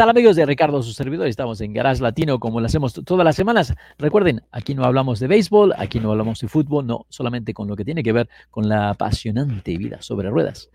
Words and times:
Tal 0.00 0.08
amigos 0.08 0.34
de 0.34 0.46
Ricardo, 0.46 0.82
su 0.82 0.94
servidor? 0.94 1.26
Estamos 1.26 1.60
en 1.60 1.74
Garage 1.74 2.00
Latino 2.00 2.40
como 2.40 2.58
lo 2.58 2.64
hacemos 2.64 2.94
todas 3.04 3.22
las 3.22 3.36
semanas. 3.36 3.74
Recuerden, 3.98 4.40
aquí 4.50 4.74
no 4.74 4.84
hablamos 4.84 5.20
de 5.20 5.26
béisbol, 5.26 5.74
aquí 5.76 6.00
no 6.00 6.10
hablamos 6.10 6.40
de 6.40 6.48
fútbol, 6.48 6.86
no, 6.86 7.04
solamente 7.10 7.52
con 7.52 7.68
lo 7.68 7.76
que 7.76 7.84
tiene 7.84 8.02
que 8.02 8.14
ver 8.14 8.30
con 8.50 8.66
la 8.66 8.88
apasionante 8.88 9.76
vida 9.76 10.00
sobre 10.00 10.30
ruedas. 10.30 10.70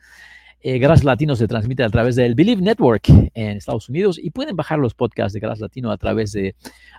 Eh, 0.62 0.78
Garage 0.78 1.04
Latino 1.04 1.36
se 1.36 1.48
transmite 1.48 1.84
a 1.84 1.90
través 1.90 2.16
del 2.16 2.36
Believe 2.36 2.62
Network 2.62 3.10
en 3.10 3.58
Estados 3.58 3.90
Unidos 3.90 4.20
y 4.22 4.30
pueden 4.30 4.56
bajar 4.56 4.78
los 4.78 4.94
podcasts 4.94 5.34
de 5.34 5.40
Garage 5.40 5.62
Latino 5.62 5.90
a 5.90 5.98
través 5.98 6.32
de 6.32 6.54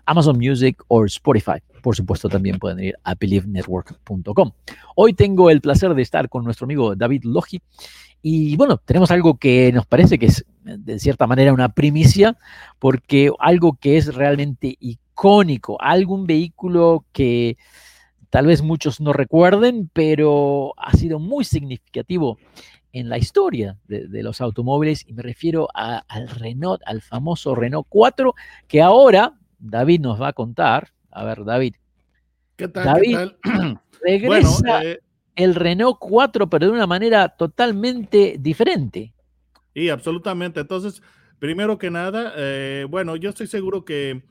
Amazon 0.05 0.37
Music 0.37 0.83
o 0.89 1.05
Spotify. 1.05 1.61
Por 1.81 1.95
supuesto, 1.95 2.29
también 2.29 2.59
pueden 2.59 2.81
ir 2.81 2.97
a 3.05 3.15
believenetwork.com. 3.15 4.51
Hoy 4.97 5.15
tengo 5.15 5.51
el 5.51 5.61
placer 5.61 5.95
de 5.95 6.03
estar 6.03 6.29
con 6.29 6.43
nuestro 6.43 6.65
amigo 6.65 6.97
David 6.97 7.23
Logi. 7.23 7.63
Y 8.23 8.57
bueno, 8.57 8.79
tenemos 8.85 9.11
algo 9.11 9.37
que 9.37 9.71
nos 9.73 9.87
parece 9.87 10.19
que 10.19 10.27
es 10.27 10.45
de 10.65 10.99
cierta 10.99 11.27
manera 11.27 11.53
una 11.53 11.69
primicia, 11.69 12.37
porque 12.79 13.31
algo 13.39 13.79
que 13.81 13.97
es 13.97 14.15
realmente 14.15 14.77
icónico, 14.81 15.81
algún 15.81 16.27
vehículo 16.27 17.05
que 17.13 17.57
tal 18.31 18.47
vez 18.47 18.63
muchos 18.63 19.01
no 19.01 19.13
recuerden, 19.13 19.91
pero 19.93 20.75
ha 20.77 20.93
sido 20.93 21.19
muy 21.19 21.45
significativo 21.45 22.39
en 22.93 23.09
la 23.09 23.19
historia 23.19 23.77
de, 23.87 24.23
los 24.23 24.41
automóviles 24.41 25.05
y 25.07 25.13
me 25.13 25.23
refiero 25.23 25.69
al 25.75 26.29
Renault, 26.29 26.81
al 26.87 27.03
famoso 27.03 27.55
Renault 27.55 27.87
4, 27.89 28.35
que 28.67 28.81
ahora 28.81 29.35
David 29.59 30.01
nos 30.01 30.21
va 30.21 30.29
a 30.29 30.33
contar. 30.33 30.89
A 31.11 31.25
ver, 31.25 31.45
David. 31.45 31.75
¿Qué 32.57 32.69
tal? 32.69 32.85
David, 32.87 33.19
¿qué 33.43 33.51
tal? 33.51 33.81
regresa 34.03 34.83
eh, 34.83 35.01
el 35.37 35.55
Renault 35.55 35.99
4, 36.01 36.49
pero 36.49 36.67
de 36.67 36.73
una 36.73 36.87
manera 36.87 37.29
totalmente 37.29 38.37
diferente. 38.41 39.13
Y 39.75 39.91
absolutamente. 39.91 40.61
Entonces, 40.61 41.03
primero 41.39 41.79
que 41.79 41.91
nada, 41.91 42.33
eh, 42.37 42.87
bueno, 42.89 43.15
yo 43.17 43.31
estoy 43.31 43.47
seguro 43.47 43.85
que 43.85 44.23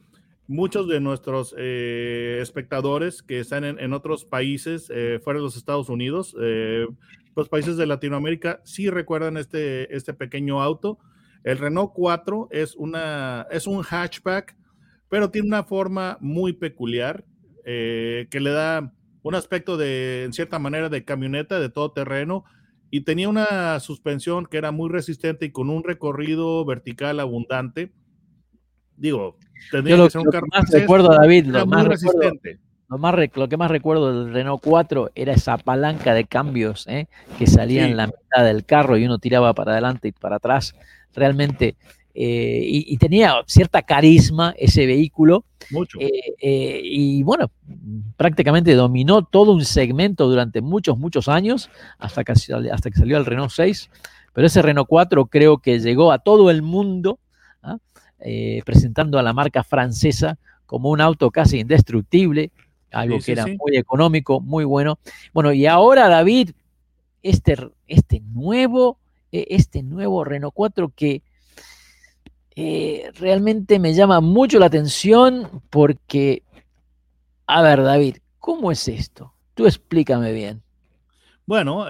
muchos 0.48 0.88
de 0.88 1.00
nuestros 1.00 1.56
eh, 1.58 2.40
espectadores 2.42 3.22
que 3.22 3.40
están 3.40 3.64
en, 3.64 3.94
otros 3.94 4.26
países 4.26 4.92
eh, 4.94 5.20
fuera 5.24 5.40
de 5.40 5.44
los 5.44 5.58
Estados 5.58 5.90
Unidos, 5.90 6.36
los 7.36 7.50
países 7.50 7.78
de 7.78 7.86
Latinoamérica, 7.86 8.62
sí 8.64 8.90
recuerdan 8.90 9.38
este, 9.38 9.96
este 9.96 10.14
pequeño 10.14 10.62
auto. 10.62 10.98
El 11.44 11.60
Renault 11.60 11.92
4 11.94 12.48
es, 12.50 12.76
una, 12.76 13.46
es 13.52 13.68
un 13.68 13.84
hatchback, 13.84 14.56
pero 15.10 15.30
tiene 15.30 15.48
una 15.48 15.64
forma 15.64 16.18
muy 16.22 16.54
peculiar 16.54 17.24
que 17.64 18.40
le 18.40 18.50
da 18.50 18.95
un 19.26 19.34
aspecto 19.34 19.76
de, 19.76 20.24
en 20.24 20.34
cierta 20.34 20.60
manera, 20.60 20.88
de 20.88 21.04
camioneta 21.04 21.60
de 21.60 21.70
todo 21.70 21.92
terreno 21.92 22.46
y 22.92 23.02
tenía 23.02 23.28
una 23.28 23.80
suspensión 23.80 24.46
que 24.46 24.58
era 24.58 24.72
muy 24.72 24.88
resistente 24.88 25.48
y 25.48 25.52
con 25.52 25.72
un 25.72 25.84
recorrido 25.84 26.64
vertical 26.64 27.20
abundante. 27.20 27.92
Digo, 28.96 29.40
tenía 29.72 29.98
que 29.98 30.12
ser 30.12 30.22
un 30.22 30.32
carro 30.32 30.46
más 30.52 30.70
recuerdo, 30.70 31.10
David, 31.10 31.48
lo 31.48 31.66
más 31.66 31.88
resistente. 31.88 32.60
Lo, 32.88 33.00
más, 33.00 33.16
lo 33.34 33.50
que 33.50 33.58
más 33.58 33.72
recuerdo 33.72 34.26
del 34.26 34.32
Renault 34.32 34.62
4 34.64 35.10
era 35.16 35.34
esa 35.34 35.58
palanca 35.58 36.14
de 36.14 36.26
cambios 36.26 36.86
¿eh? 36.88 37.08
que 37.40 37.48
salía 37.48 37.88
en 37.88 37.98
la 37.98 38.06
mitad 38.06 38.46
del 38.46 38.64
carro 38.64 38.96
y 38.96 39.06
uno 39.06 39.18
tiraba 39.18 39.56
para 39.56 39.72
adelante 39.72 40.10
y 40.10 40.12
para 40.12 40.36
atrás. 40.36 40.76
Realmente 41.16 41.78
eh, 42.18 42.62
y, 42.66 42.98
tenía 42.98 43.44
cierta 43.46 43.82
carisma 43.82 44.56
ese 44.58 44.86
vehículo. 44.86 45.44
Mucho. 45.70 46.00
Eh, 46.00 46.10
eh, 46.40 46.82
y 46.82 47.24
bueno, 47.24 47.52
prácticamente 48.16 48.74
dominó 48.74 49.26
todo 49.26 49.52
un 49.52 49.66
segmento 49.66 50.30
durante 50.30 50.62
muchos, 50.62 50.98
muchos 50.98 51.28
años, 51.28 51.70
hasta 52.00 52.24
que, 52.24 52.32
hasta 52.32 52.90
que 52.90 52.98
salió 52.98 53.18
el 53.18 53.26
Renault 53.26 53.52
6. 53.52 53.90
Pero 54.32 54.48
ese 54.48 54.62
Renault 54.62 54.88
4 54.88 55.26
creo 55.26 55.58
que 55.58 55.80
llegó 55.80 56.14
a 56.14 56.20
todo 56.20 56.50
el 56.50 56.62
mundo, 56.62 57.20
¿ah? 57.62 57.80
presentando 58.66 59.20
a 59.20 59.24
la 59.24 59.34
marca 59.34 59.66
francesa 59.66 60.38
como 60.66 60.92
un 60.92 61.02
auto 61.02 61.32
casi 61.32 61.60
indestructible, 61.60 62.52
algo 62.92 63.20
que 63.20 63.34
era 63.34 63.46
muy 63.46 63.76
económico, 63.76 64.40
muy 64.40 64.64
bueno. 64.64 65.00
Bueno, 65.34 65.52
y 65.52 65.66
ahora 65.66 66.08
David, 66.08 66.52
este, 67.24 67.58
este 67.88 68.22
nuevo, 68.22 69.00
este 69.34 69.84
nuevo 69.84 70.24
Renault 70.24 70.54
4 70.54 70.94
que 70.96 71.22
eh, 72.56 73.12
realmente 73.20 73.80
me 73.80 73.94
llama 73.94 74.22
mucho 74.22 74.60
la 74.60 74.68
atención 74.68 75.62
porque, 75.70 76.44
a 77.48 77.62
ver, 77.62 77.84
David, 77.84 78.18
¿cómo 78.40 78.72
es 78.72 78.88
esto? 78.88 79.34
Tú 79.54 79.66
explícame 79.66 80.32
bien. 80.32 80.62
Bueno, 81.46 81.86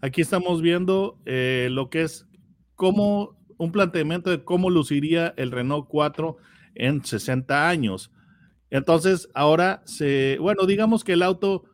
aquí 0.00 0.20
estamos 0.20 0.62
viendo 0.62 1.18
eh, 1.26 1.68
lo 1.70 1.90
que 1.90 2.02
es 2.02 2.26
como 2.74 3.36
un 3.58 3.72
planteamiento 3.72 4.30
de 4.30 4.44
cómo 4.44 4.70
luciría 4.70 5.34
el 5.36 5.50
Renault 5.50 5.86
4 5.88 6.36
en 6.74 7.04
60 7.04 7.68
años. 7.68 8.12
Entonces, 8.70 9.28
ahora 9.34 9.82
se, 9.84 10.38
bueno, 10.40 10.66
digamos 10.66 11.04
que 11.04 11.14
el 11.14 11.22
auto, 11.22 11.64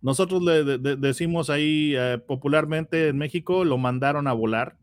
nosotros 0.00 0.42
le 0.42 0.78
decimos 0.96 1.50
ahí 1.50 1.94
eh, 1.96 2.18
popularmente 2.26 3.08
en 3.08 3.18
México, 3.18 3.64
lo 3.64 3.78
mandaron 3.78 4.26
a 4.28 4.32
volar 4.32 4.76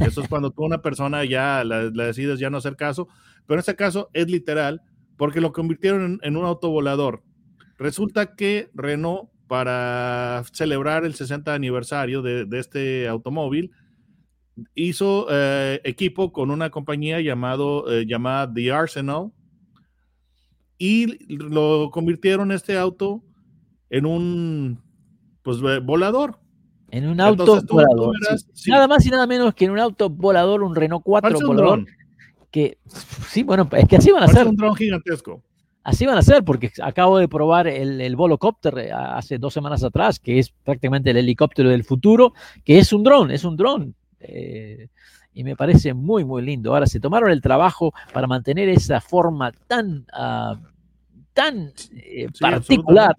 eso 0.00 0.22
es 0.22 0.28
cuando 0.28 0.50
tú 0.50 0.64
una 0.64 0.82
persona 0.82 1.24
ya 1.24 1.64
la, 1.64 1.90
decides 1.90 2.38
ya 2.38 2.50
no 2.50 2.58
hacer 2.58 2.76
caso, 2.76 3.08
pero 3.46 3.56
en 3.56 3.60
este 3.60 3.76
caso 3.76 4.10
es 4.12 4.28
literal 4.30 4.82
porque 5.16 5.40
lo 5.40 5.52
convirtieron 5.52 6.18
en, 6.22 6.36
un 6.36 6.44
autovolador. 6.44 7.22
Resulta 7.78 8.34
que 8.34 8.70
Renault, 8.74 9.30
para 9.46 10.44
celebrar 10.52 11.04
el 11.04 11.14
60 11.14 11.52
aniversario 11.52 12.22
de, 12.22 12.46
este 12.58 13.08
automóvil, 13.08 13.72
hizo 14.74 15.26
eh, 15.30 15.80
equipo 15.84 16.32
con 16.32 16.50
una 16.50 16.70
compañía 16.70 17.20
llamado, 17.20 17.90
eh, 17.90 18.06
llamada 18.06 18.52
The 18.52 18.72
Arsenal 18.72 19.32
y 20.78 21.36
lo 21.36 21.90
convirtieron 21.90 22.52
este 22.52 22.78
auto 22.78 23.22
en 23.90 24.06
un 24.06 24.82
pues, 25.42 25.58
volador. 25.60 26.39
En 26.90 27.08
un 27.08 27.20
auto 27.20 27.60
volador. 27.68 28.16
Nada 28.66 28.88
más 28.88 29.06
y 29.06 29.10
nada 29.10 29.26
menos 29.26 29.54
que 29.54 29.64
en 29.64 29.70
un 29.70 29.78
auto 29.78 30.10
volador, 30.10 30.62
un 30.62 30.74
Renault 30.74 31.02
4 31.04 31.38
volador. 31.46 31.86
Que 32.50 32.78
sí, 33.28 33.44
bueno, 33.44 33.68
es 33.72 33.86
que 33.86 33.96
así 33.96 34.10
van 34.10 34.24
a 34.24 34.28
ser. 34.28 34.46
un 34.48 34.56
dron 34.56 34.74
gigantesco. 34.74 35.42
Así 35.82 36.04
van 36.04 36.18
a 36.18 36.22
ser, 36.22 36.44
porque 36.44 36.70
acabo 36.82 37.18
de 37.18 37.28
probar 37.28 37.66
el, 37.66 38.00
el 38.00 38.14
Volocopter 38.14 38.78
eh, 38.78 38.92
hace 38.92 39.38
dos 39.38 39.54
semanas 39.54 39.82
atrás, 39.82 40.18
que 40.18 40.38
es 40.38 40.50
prácticamente 40.50 41.10
el 41.10 41.16
helicóptero 41.16 41.70
del 41.70 41.84
futuro, 41.84 42.34
que 42.64 42.78
es 42.78 42.92
un 42.92 43.02
dron, 43.02 43.30
es 43.30 43.44
un 43.44 43.56
dron. 43.56 43.94
Eh, 44.20 44.88
y 45.32 45.44
me 45.44 45.56
parece 45.56 45.94
muy, 45.94 46.24
muy 46.24 46.42
lindo. 46.42 46.72
Ahora, 46.72 46.86
se 46.86 47.00
tomaron 47.00 47.30
el 47.30 47.40
trabajo 47.40 47.92
para 48.12 48.26
mantener 48.26 48.68
esa 48.68 49.00
forma 49.00 49.52
tan, 49.52 50.06
uh, 50.12 50.56
tan 51.32 51.72
eh, 51.94 52.28
particular 52.38 53.14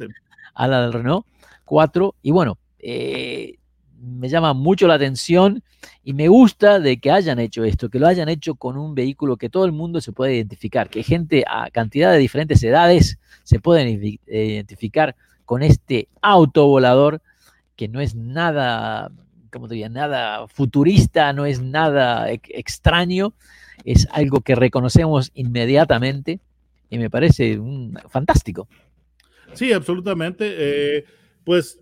a 0.53 0.67
la 0.67 0.81
del 0.81 0.93
Renault 0.93 1.25
4. 1.65 2.15
Y 2.21 2.31
bueno, 2.31 2.57
eh, 2.79 3.55
me 4.01 4.29
llama 4.29 4.53
mucho 4.53 4.87
la 4.87 4.95
atención 4.95 5.63
y 6.03 6.13
me 6.13 6.27
gusta 6.27 6.79
de 6.79 6.99
que 6.99 7.11
hayan 7.11 7.39
hecho 7.39 7.63
esto, 7.63 7.89
que 7.89 7.99
lo 7.99 8.07
hayan 8.07 8.29
hecho 8.29 8.55
con 8.55 8.77
un 8.77 8.95
vehículo 8.95 9.37
que 9.37 9.49
todo 9.49 9.65
el 9.65 9.71
mundo 9.71 10.01
se 10.01 10.11
puede 10.11 10.35
identificar, 10.35 10.89
que 10.89 11.03
gente 11.03 11.43
a 11.47 11.69
cantidad 11.69 12.11
de 12.11 12.17
diferentes 12.17 12.63
edades 12.63 13.19
se 13.43 13.59
pueden 13.59 14.19
identificar 14.27 15.15
con 15.45 15.61
este 15.61 16.07
auto 16.21 16.67
volador 16.67 17.21
que 17.75 17.87
no 17.87 17.99
es 17.99 18.15
nada, 18.15 19.11
como 19.51 19.67
diría, 19.67 19.89
nada 19.89 20.47
futurista, 20.47 21.33
no 21.33 21.45
es 21.45 21.61
nada 21.61 22.31
extraño, 22.31 23.33
es 23.85 24.07
algo 24.11 24.41
que 24.41 24.55
reconocemos 24.55 25.31
inmediatamente 25.33 26.39
y 26.89 26.97
me 26.97 27.09
parece 27.09 27.59
fantástico. 28.09 28.67
Sí, 29.53 29.73
absolutamente. 29.73 30.45
Eh, 30.57 31.05
pues 31.43 31.80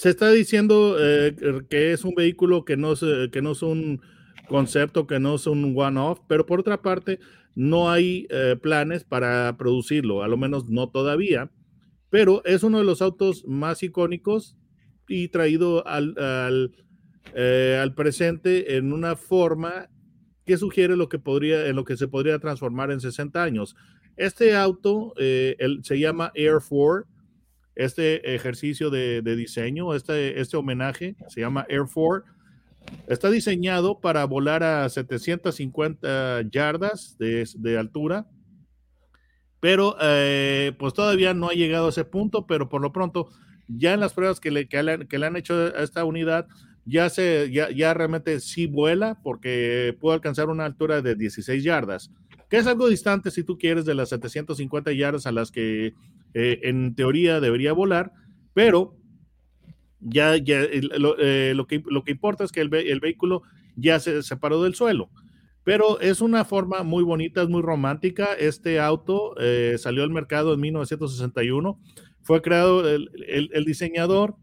se 0.00 0.08
está 0.08 0.30
diciendo 0.30 0.96
eh, 0.98 1.36
que 1.68 1.92
es 1.92 2.06
un 2.06 2.14
vehículo 2.14 2.64
que 2.64 2.78
no, 2.78 2.92
es, 2.92 3.04
que 3.30 3.42
no 3.42 3.52
es 3.52 3.60
un 3.60 4.00
concepto, 4.48 5.06
que 5.06 5.20
no 5.20 5.34
es 5.34 5.46
un 5.46 5.74
one-off, 5.76 6.20
pero 6.26 6.46
por 6.46 6.58
otra 6.58 6.80
parte, 6.80 7.20
no 7.54 7.90
hay 7.90 8.26
eh, 8.30 8.56
planes 8.58 9.04
para 9.04 9.54
producirlo, 9.58 10.22
a 10.22 10.28
lo 10.28 10.38
menos 10.38 10.70
no 10.70 10.88
todavía, 10.88 11.50
pero 12.08 12.42
es 12.46 12.62
uno 12.62 12.78
de 12.78 12.84
los 12.84 13.02
autos 13.02 13.44
más 13.46 13.82
icónicos 13.82 14.56
y 15.06 15.28
traído 15.28 15.86
al, 15.86 16.16
al, 16.16 16.72
eh, 17.34 17.86
presente 17.94 18.78
en 18.78 18.94
una 18.94 19.16
forma 19.16 19.90
que 20.46 20.56
sugiere 20.56 20.96
lo 20.96 21.10
que 21.10 21.18
podría, 21.18 21.66
en 21.66 21.76
lo 21.76 21.84
que 21.84 21.98
se 21.98 22.08
podría 22.08 22.38
transformar 22.38 22.90
en 22.90 23.00
60 23.00 23.42
años. 23.42 23.76
Este 24.16 24.56
auto 24.56 25.12
se 25.18 25.98
llama 25.98 26.32
Air 26.34 26.60
4 26.66 27.19
este 27.74 28.34
ejercicio 28.34 28.90
de, 28.90 29.22
diseño, 29.22 29.94
este, 29.94 30.40
este 30.40 30.56
homenaje, 30.56 31.16
se 31.28 31.40
llama 31.40 31.66
Air 31.68 31.84
4, 31.92 32.24
está 33.08 33.30
diseñado 33.30 34.00
para 34.00 34.24
volar 34.24 34.62
a 34.62 34.88
750 34.88 36.42
yardas 36.50 37.16
de, 37.18 37.48
de 37.56 37.78
altura, 37.78 38.26
pero 39.60 39.96
eh, 40.00 40.72
pues 40.78 40.94
todavía 40.94 41.34
no 41.34 41.48
ha 41.48 41.52
llegado 41.52 41.86
a 41.86 41.90
ese 41.90 42.04
punto, 42.04 42.46
pero 42.46 42.68
por 42.68 42.80
lo 42.80 42.92
pronto 42.92 43.28
ya 43.68 43.92
en 43.92 44.00
las 44.00 44.14
pruebas 44.14 44.40
que 44.40 44.50
le, 44.50 44.68
que 44.68 44.82
le, 44.82 45.06
que 45.06 45.18
le 45.18 45.26
han 45.26 45.36
hecho 45.36 45.54
a 45.54 45.82
esta 45.82 46.04
unidad, 46.04 46.48
ya, 46.84 47.08
se, 47.10 47.50
ya, 47.52 47.70
ya 47.70 47.94
realmente 47.94 48.40
sí 48.40 48.66
vuela 48.66 49.20
porque 49.22 49.96
puede 50.00 50.16
alcanzar 50.16 50.48
una 50.48 50.64
altura 50.64 51.02
de 51.02 51.14
16 51.14 51.62
yardas, 51.62 52.10
que 52.48 52.56
es 52.56 52.66
algo 52.66 52.88
distante 52.88 53.30
si 53.30 53.44
tú 53.44 53.58
quieres 53.58 53.84
de 53.84 53.94
las 53.94 54.08
750 54.08 54.92
yardas 54.92 55.26
a 55.26 55.32
las 55.32 55.50
que 55.52 55.94
eh, 56.34 56.60
en 56.62 56.94
teoría 56.94 57.40
debería 57.40 57.72
volar, 57.72 58.12
pero 58.54 58.96
ya, 60.00 60.36
ya 60.36 60.60
lo, 60.98 61.16
eh, 61.18 61.54
lo, 61.54 61.66
que, 61.66 61.82
lo 61.86 62.04
que 62.04 62.12
importa 62.12 62.44
es 62.44 62.52
que 62.52 62.60
el, 62.60 62.72
el 62.74 63.00
vehículo 63.00 63.42
ya 63.76 64.00
se 64.00 64.22
separó 64.22 64.62
del 64.62 64.74
suelo. 64.74 65.10
Pero 65.62 66.00
es 66.00 66.20
una 66.20 66.44
forma 66.44 66.82
muy 66.82 67.04
bonita, 67.04 67.42
es 67.42 67.48
muy 67.48 67.62
romántica. 67.62 68.32
Este 68.32 68.80
auto 68.80 69.34
eh, 69.38 69.76
salió 69.78 70.02
al 70.02 70.10
mercado 70.10 70.54
en 70.54 70.60
1961. 70.60 71.78
Fue 72.22 72.40
creado, 72.40 72.88
el, 72.88 73.10
el, 73.28 73.50
el, 73.52 73.64
diseñador 73.64 74.36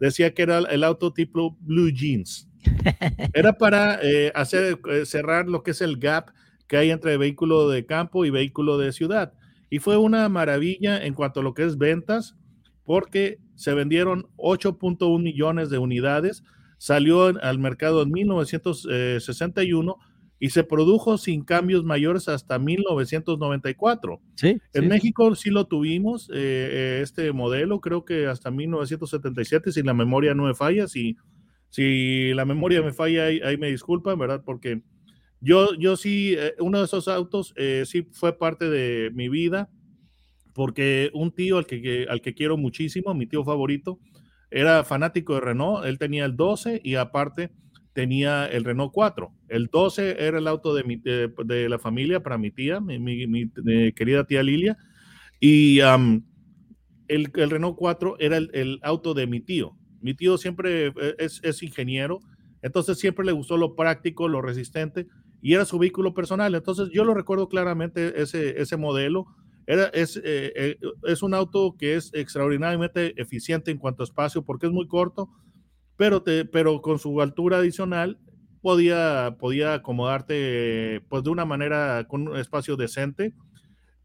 decía 0.00 0.32
que 0.32 0.42
era 0.42 0.58
el 0.58 0.82
auto 0.82 1.12
tipo 1.12 1.56
Blue 1.60 1.90
Jeans. 1.90 2.48
Era 3.34 3.58
para 3.58 3.98
hacer, 4.34 4.78
cerrar 5.04 5.48
lo 5.48 5.64
que 5.64 5.72
es 5.72 5.80
el 5.80 5.96
gap 5.96 6.30
que 6.68 6.76
hay 6.76 6.90
entre 6.90 7.16
vehículo 7.16 7.68
de 7.68 7.84
campo 7.84 8.24
y 8.24 8.30
vehículo 8.30 8.78
de 8.78 8.92
ciudad. 8.92 9.34
Y 9.72 9.78
fue 9.78 9.96
una 9.96 10.28
maravilla 10.28 11.02
en 11.02 11.14
cuanto 11.14 11.40
a 11.40 11.42
lo 11.42 11.54
que 11.54 11.64
es 11.64 11.78
ventas, 11.78 12.36
porque 12.84 13.38
se 13.54 13.72
vendieron 13.72 14.26
8.1 14.36 15.18
millones 15.18 15.70
de 15.70 15.78
unidades. 15.78 16.44
Salió 16.76 17.28
al 17.40 17.58
mercado 17.58 18.02
en 18.02 18.10
1961 18.10 19.96
y 20.38 20.50
se 20.50 20.62
produjo 20.62 21.16
sin 21.16 21.42
cambios 21.42 21.84
mayores 21.84 22.28
hasta 22.28 22.58
1994. 22.58 24.20
Sí, 24.34 24.60
en 24.74 24.82
sí. 24.82 24.88
México 24.88 25.34
sí 25.34 25.48
lo 25.48 25.64
tuvimos, 25.66 26.30
eh, 26.34 27.00
este 27.02 27.32
modelo, 27.32 27.80
creo 27.80 28.04
que 28.04 28.26
hasta 28.26 28.50
1977, 28.50 29.72
si 29.72 29.82
la 29.82 29.94
memoria 29.94 30.34
no 30.34 30.44
me 30.44 30.54
falla, 30.54 30.86
si, 30.86 31.16
si 31.70 32.34
la 32.34 32.44
memoria 32.44 32.82
me 32.82 32.92
falla, 32.92 33.24
ahí, 33.24 33.40
ahí 33.40 33.56
me 33.56 33.70
disculpan, 33.70 34.18
¿verdad? 34.18 34.42
Porque 34.44 34.82
yo, 35.42 35.74
yo 35.74 35.96
sí, 35.96 36.34
eh, 36.38 36.54
uno 36.60 36.78
de 36.78 36.84
esos 36.84 37.08
autos 37.08 37.52
eh, 37.56 37.82
sí 37.84 38.08
fue 38.12 38.38
parte 38.38 38.70
de 38.70 39.10
mi 39.12 39.28
vida, 39.28 39.68
porque 40.54 41.10
un 41.12 41.32
tío 41.32 41.58
al 41.58 41.66
que, 41.66 42.06
al 42.08 42.20
que 42.20 42.34
quiero 42.34 42.56
muchísimo, 42.56 43.12
mi 43.12 43.26
tío 43.26 43.44
favorito, 43.44 43.98
era 44.50 44.84
fanático 44.84 45.34
de 45.34 45.40
Renault, 45.40 45.84
él 45.84 45.98
tenía 45.98 46.24
el 46.24 46.36
12 46.36 46.80
y 46.84 46.94
aparte 46.94 47.50
tenía 47.92 48.46
el 48.46 48.64
Renault 48.64 48.92
4. 48.92 49.32
El 49.48 49.66
12 49.66 50.24
era 50.24 50.38
el 50.38 50.46
auto 50.46 50.74
de, 50.74 50.84
mi, 50.84 50.96
de, 50.96 51.32
de 51.44 51.68
la 51.68 51.78
familia 51.78 52.22
para 52.22 52.38
mi 52.38 52.50
tía, 52.50 52.80
mi, 52.80 52.98
mi, 52.98 53.26
mi 53.26 53.92
querida 53.92 54.24
tía 54.24 54.42
Lilia. 54.42 54.76
Y 55.40 55.80
el, 55.80 56.22
el, 57.34 57.50
Renault 57.50 57.76
4 57.76 58.16
era 58.20 58.36
el, 58.36 58.50
el, 58.54 58.78
auto 58.82 59.12
de 59.14 59.26
mi 59.26 59.40
tío. 59.40 59.76
Mi 60.00 60.14
tío 60.14 60.38
siempre 60.38 60.92
es, 61.18 61.40
es, 61.42 61.62
ingeniero, 61.62 62.20
entonces 62.62 62.98
siempre 62.98 63.26
le 63.26 63.32
gustó 63.32 63.56
lo 63.56 63.74
práctico, 63.74 64.28
lo 64.28 64.40
resistente, 64.40 65.06
y 65.42 65.54
era 65.54 65.64
su 65.64 65.78
vehículo 65.78 66.14
personal. 66.14 66.54
Entonces 66.54 66.88
yo 66.92 67.04
lo 67.04 67.12
recuerdo 67.12 67.48
claramente 67.48 68.22
ese, 68.22 68.62
ese 68.62 68.76
modelo. 68.76 69.26
Era, 69.66 69.86
es, 69.86 70.16
eh, 70.16 70.52
eh, 70.54 70.78
es 71.04 71.22
un 71.22 71.34
auto 71.34 71.76
que 71.76 71.96
es 71.96 72.14
extraordinariamente 72.14 73.20
eficiente 73.20 73.70
en 73.70 73.78
cuanto 73.78 74.02
a 74.02 74.04
espacio 74.04 74.44
porque 74.44 74.66
es 74.66 74.72
muy 74.72 74.86
corto, 74.86 75.28
pero, 75.96 76.22
te, 76.22 76.44
pero 76.44 76.80
con 76.80 76.98
su 76.98 77.20
altura 77.20 77.58
adicional 77.58 78.18
podía, 78.60 79.36
podía 79.38 79.74
acomodarte 79.74 81.04
pues 81.08 81.24
de 81.24 81.30
una 81.30 81.44
manera 81.44 82.06
con 82.08 82.28
un 82.28 82.36
espacio 82.36 82.76
decente. 82.76 83.34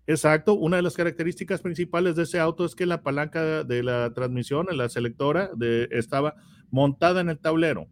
Exacto, 0.07 0.53
una 0.53 0.77
de 0.77 0.83
las 0.83 0.95
características 0.95 1.61
principales 1.61 2.15
de 2.15 2.23
ese 2.23 2.39
auto 2.39 2.65
es 2.65 2.75
que 2.75 2.85
la 2.85 3.03
palanca 3.03 3.63
de 3.63 3.83
la 3.83 4.13
transmisión, 4.13 4.65
la 4.71 4.89
selectora, 4.89 5.51
estaba 5.91 6.35
montada 6.71 7.21
en 7.21 7.29
el 7.29 7.39
tablero. 7.39 7.87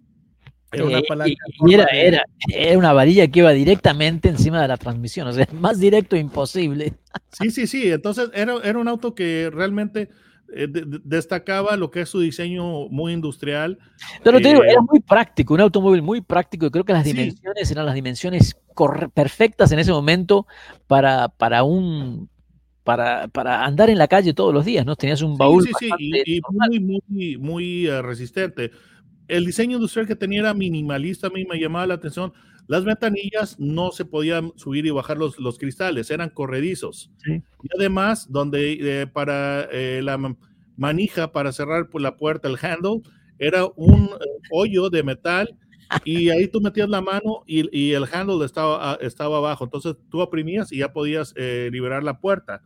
Era 0.75 0.85
una 0.85 1.01
palanca. 1.01 1.45
Y, 1.47 1.71
y 1.71 1.73
era, 1.73 1.85
era, 1.85 2.23
era, 2.53 2.77
una 2.77 2.93
varilla 2.93 3.27
que 3.27 3.39
iba 3.39 3.51
directamente 3.51 4.29
encima 4.29 4.61
de 4.61 4.67
la 4.67 4.77
transmisión, 4.77 5.27
o 5.27 5.33
sea, 5.33 5.47
más 5.53 5.79
directo 5.79 6.15
imposible. 6.15 6.93
Sí, 7.31 7.51
sí, 7.51 7.67
sí. 7.67 7.91
Entonces 7.91 8.29
era, 8.33 8.55
era 8.63 8.79
un 8.79 8.87
auto 8.87 9.15
que 9.15 9.49
realmente 9.51 10.09
eh, 10.53 10.67
de, 10.67 10.81
de, 10.85 10.99
destacaba 11.03 11.75
lo 11.75 11.89
que 11.89 12.01
es 12.01 12.09
su 12.09 12.19
diseño 12.19 12.87
muy 12.89 13.13
industrial. 13.13 13.79
Pero 14.23 14.39
te 14.39 14.49
digo, 14.49 14.63
eh, 14.63 14.71
era 14.71 14.81
muy 14.81 14.99
práctico, 14.99 15.53
un 15.53 15.61
automóvil 15.61 16.01
muy 16.01 16.21
práctico. 16.21 16.65
Y 16.65 16.71
creo 16.71 16.85
que 16.85 16.93
las 16.93 17.03
dimensiones 17.03 17.67
sí. 17.67 17.73
eran 17.73 17.85
las 17.85 17.95
dimensiones 17.95 18.55
perfectas 19.13 19.71
en 19.71 19.79
ese 19.79 19.91
momento 19.91 20.45
para, 20.87 21.29
para 21.29 21.63
un 21.63 22.29
para, 22.83 23.27
para, 23.29 23.65
andar 23.65 23.89
en 23.89 23.97
la 23.97 24.07
calle 24.07 24.33
todos 24.33 24.53
los 24.53 24.63
días, 24.63 24.85
¿no? 24.85 24.95
Tenías 24.95 25.21
un 25.23 25.37
baúl. 25.37 25.63
Sí, 25.63 25.71
sí, 25.79 25.89
sí. 25.97 26.11
Y, 26.25 26.37
y, 26.37 26.41
muy, 26.51 26.79
muy, 26.79 27.37
muy 27.37 27.89
uh, 27.89 28.01
resistente. 28.03 28.71
El 29.27 29.45
diseño 29.45 29.77
industrial 29.77 30.07
que 30.07 30.15
tenía 30.15 30.41
era 30.41 30.53
minimalista, 30.53 31.27
a 31.27 31.29
mí 31.29 31.45
me 31.45 31.59
llamaba 31.59 31.87
la 31.87 31.93
atención. 31.95 32.33
Las 32.67 32.83
ventanillas 32.83 33.59
no 33.59 33.91
se 33.91 34.05
podían 34.05 34.51
subir 34.55 34.85
y 34.85 34.89
bajar 34.91 35.17
los, 35.17 35.39
los 35.39 35.57
cristales, 35.57 36.09
eran 36.09 36.29
corredizos. 36.29 37.11
Sí. 37.23 37.43
Y 37.63 37.67
además, 37.77 38.31
donde 38.31 39.01
eh, 39.01 39.07
para 39.07 39.67
eh, 39.71 40.01
la 40.03 40.35
manija 40.77 41.31
para 41.31 41.51
cerrar 41.51 41.87
la 41.93 42.17
puerta, 42.17 42.47
el 42.47 42.57
handle, 42.61 43.01
era 43.37 43.65
un 43.75 44.09
hoyo 44.51 44.89
de 44.89 45.03
metal 45.03 45.57
y 46.03 46.29
ahí 46.29 46.47
tú 46.47 46.61
metías 46.61 46.89
la 46.89 47.01
mano 47.01 47.43
y, 47.45 47.77
y 47.77 47.93
el 47.93 48.05
handle 48.11 48.43
estaba, 48.45 48.97
estaba 49.01 49.37
abajo. 49.37 49.65
Entonces 49.65 49.95
tú 50.09 50.21
oprimías 50.21 50.71
y 50.71 50.77
ya 50.77 50.93
podías 50.93 51.33
eh, 51.35 51.69
liberar 51.71 52.03
la 52.03 52.19
puerta. 52.19 52.63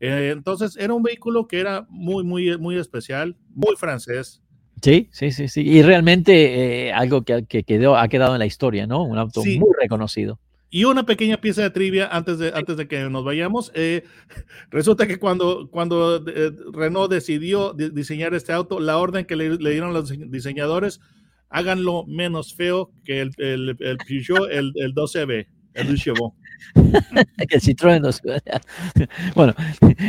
Eh, 0.00 0.30
entonces 0.32 0.76
era 0.76 0.94
un 0.94 1.02
vehículo 1.02 1.46
que 1.46 1.60
era 1.60 1.86
muy, 1.88 2.24
muy, 2.24 2.58
muy 2.58 2.76
especial, 2.76 3.36
muy 3.54 3.76
francés. 3.76 4.41
Sí, 4.82 5.08
sí, 5.12 5.30
sí, 5.30 5.46
sí. 5.46 5.60
Y 5.62 5.82
realmente 5.82 6.88
eh, 6.88 6.92
algo 6.92 7.22
que, 7.22 7.44
que, 7.44 7.62
quedó, 7.62 7.96
ha 7.96 8.08
quedado 8.08 8.34
en 8.34 8.40
la 8.40 8.46
historia, 8.46 8.86
¿no? 8.86 9.04
Un 9.04 9.16
auto 9.16 9.42
sí. 9.42 9.58
muy 9.60 9.70
reconocido. 9.80 10.40
Y 10.70 10.84
una 10.84 11.06
pequeña 11.06 11.40
pieza 11.40 11.62
de 11.62 11.70
trivia 11.70 12.08
antes 12.08 12.38
de, 12.38 12.50
antes 12.52 12.76
de 12.76 12.88
que 12.88 13.08
nos 13.08 13.24
vayamos. 13.24 13.70
Eh, 13.74 14.02
resulta 14.70 15.06
que 15.06 15.18
cuando, 15.18 15.68
cuando 15.70 16.16
eh, 16.26 16.50
Renault 16.72 17.12
decidió 17.12 17.72
de, 17.74 17.90
diseñar 17.90 18.34
este 18.34 18.52
auto, 18.52 18.80
la 18.80 18.98
orden 18.98 19.24
que 19.24 19.36
le, 19.36 19.50
le, 19.56 19.70
dieron 19.70 19.92
los 19.92 20.12
diseñadores, 20.30 21.00
háganlo 21.48 22.04
menos 22.06 22.54
feo 22.54 22.90
que 23.04 23.20
el, 23.20 23.30
el, 23.38 23.76
el 23.78 23.96
Peugeot, 23.98 24.50
el, 24.50 24.72
el 24.74 24.94
12B, 24.94 25.46
el 25.74 25.96
Chevaux. 25.96 26.34
que 27.48 27.56
el 27.56 27.60
Citroën 27.60 28.00
no 28.00 28.10
Bueno, 29.34 29.54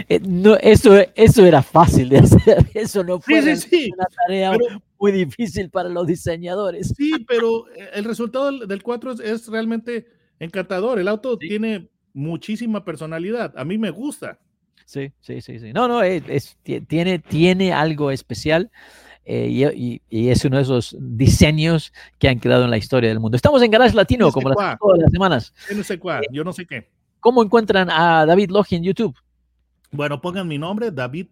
eh, 0.07 0.19
no, 0.19 0.55
eso, 0.55 0.97
eso 1.15 1.45
era 1.45 1.61
fácil 1.61 2.09
de 2.09 2.17
hacer. 2.19 2.65
Eso 2.73 3.03
no 3.03 3.19
fue 3.19 3.41
sí, 3.41 3.55
sí, 3.55 3.67
sí. 3.69 3.91
una 3.93 4.05
tarea 4.05 4.51
pero, 4.51 4.81
muy 4.99 5.11
difícil 5.11 5.69
para 5.69 5.89
los 5.89 6.07
diseñadores. 6.07 6.93
Sí, 6.95 7.11
pero 7.27 7.65
el 7.93 8.03
resultado 8.03 8.51
del, 8.51 8.67
del 8.67 8.83
4 8.83 9.11
es, 9.13 9.19
es 9.19 9.47
realmente 9.47 10.07
encantador. 10.39 10.99
El 10.99 11.07
auto 11.07 11.37
tiene 11.37 11.89
muchísima 12.13 12.85
personalidad. 12.85 13.53
A 13.57 13.65
mí 13.65 13.77
me 13.77 13.89
gusta. 13.89 14.39
Sí, 14.85 15.11
sí, 15.21 15.41
sí, 15.41 15.59
sí. 15.59 15.73
No, 15.73 15.87
no, 15.87 16.03
es, 16.03 16.23
es 16.27 16.57
tiene, 16.87 17.19
tiene 17.19 17.73
algo 17.73 18.11
especial. 18.11 18.69
Eh, 19.25 19.47
y, 19.49 20.01
y, 20.09 20.29
es 20.29 20.43
uno 20.43 20.57
de 20.57 20.63
esos 20.63 20.97
diseños 20.99 21.93
que 22.19 22.27
han 22.27 22.39
quedado 22.39 22.65
en 22.65 22.69
la 22.69 22.77
historia 22.77 23.09
del 23.09 23.21
mundo. 23.21 23.37
Estamos 23.37 23.61
en 23.61 23.71
Garage 23.71 23.95
Latino, 23.95 24.25
no 24.25 24.31
sé 24.31 24.33
como 24.33 24.49
las, 24.49 24.77
todas 24.77 24.99
las 24.99 25.11
semanas. 25.11 25.53
Yo 25.69 25.77
no 25.77 25.83
sé 25.83 25.97
cuál, 25.97 26.23
yo 26.31 26.43
no 26.43 26.51
sé 26.51 26.65
qué. 26.65 26.89
¿Cómo 27.21 27.41
encuentran 27.41 27.89
a 27.89 28.25
David 28.25 28.49
Logi 28.49 28.75
en 28.75 28.83
YouTube? 28.83 29.15
Bueno, 29.91 30.19
pongan 30.19 30.47
mi 30.47 30.57
nombre, 30.57 30.91
David, 30.91 31.27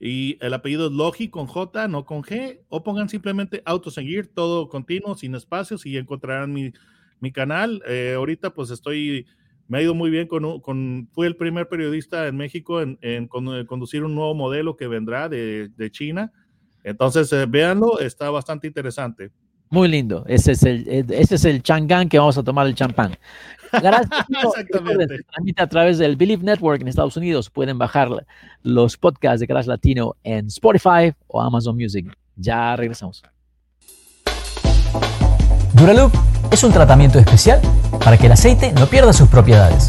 y 0.00 0.36
el 0.40 0.52
apellido 0.52 0.86
es 0.86 0.92
Logi 0.92 1.28
con 1.28 1.46
J, 1.46 1.86
no 1.86 2.04
con 2.04 2.22
G, 2.22 2.60
o 2.68 2.82
pongan 2.82 3.08
simplemente 3.08 3.62
Autoseguir, 3.64 4.34
todo 4.34 4.68
continuo, 4.68 5.14
sin 5.14 5.36
espacios, 5.36 5.86
y 5.86 5.96
encontrarán 5.96 6.52
mi, 6.52 6.72
mi 7.20 7.30
canal. 7.30 7.82
Eh, 7.86 8.14
ahorita 8.16 8.50
pues 8.50 8.70
estoy, 8.70 9.26
me 9.68 9.78
ha 9.78 9.82
ido 9.82 9.94
muy 9.94 10.10
bien 10.10 10.26
con, 10.26 10.60
con 10.60 11.08
fui 11.12 11.26
el 11.26 11.36
primer 11.36 11.68
periodista 11.68 12.26
en 12.26 12.36
México 12.36 12.80
en, 12.80 12.98
en, 13.02 13.28
en 13.32 13.66
conducir 13.66 14.02
un 14.02 14.14
nuevo 14.14 14.34
modelo 14.34 14.76
que 14.76 14.88
vendrá 14.88 15.28
de, 15.28 15.68
de 15.68 15.90
China. 15.92 16.32
Entonces, 16.88 17.32
eh, 17.32 17.46
véanlo, 17.46 17.98
está 18.00 18.30
bastante 18.30 18.66
interesante. 18.66 19.30
Muy 19.70 19.88
lindo. 19.88 20.24
Ese 20.26 20.52
es 20.52 20.62
el, 20.62 20.86
ese 21.10 21.34
es 21.34 21.44
el 21.44 21.62
changán 21.62 22.08
que 22.08 22.18
vamos 22.18 22.38
a 22.38 22.42
tomar 22.42 22.66
el 22.66 22.74
champán. 22.74 23.16
Gracias. 23.70 24.08
Exactamente. 24.44 25.20
A 25.56 25.66
través 25.66 25.98
del 25.98 26.16
Believe 26.16 26.42
Network 26.42 26.80
en 26.80 26.88
Estados 26.88 27.16
Unidos. 27.16 27.50
Pueden 27.50 27.78
bajar 27.78 28.08
los 28.62 28.96
podcasts 28.96 29.40
de 29.40 29.46
Garage 29.46 29.68
Latino 29.68 30.16
en 30.22 30.46
Spotify 30.46 31.12
o 31.26 31.40
Amazon 31.40 31.76
Music. 31.76 32.06
Ya 32.36 32.76
regresamos. 32.76 33.22
Duraloop 35.74 36.12
es 36.50 36.64
un 36.64 36.72
tratamiento 36.72 37.18
especial 37.18 37.60
para 38.02 38.16
que 38.16 38.26
el 38.26 38.32
aceite 38.32 38.72
no 38.72 38.86
pierda 38.86 39.12
sus 39.12 39.28
propiedades. 39.28 39.88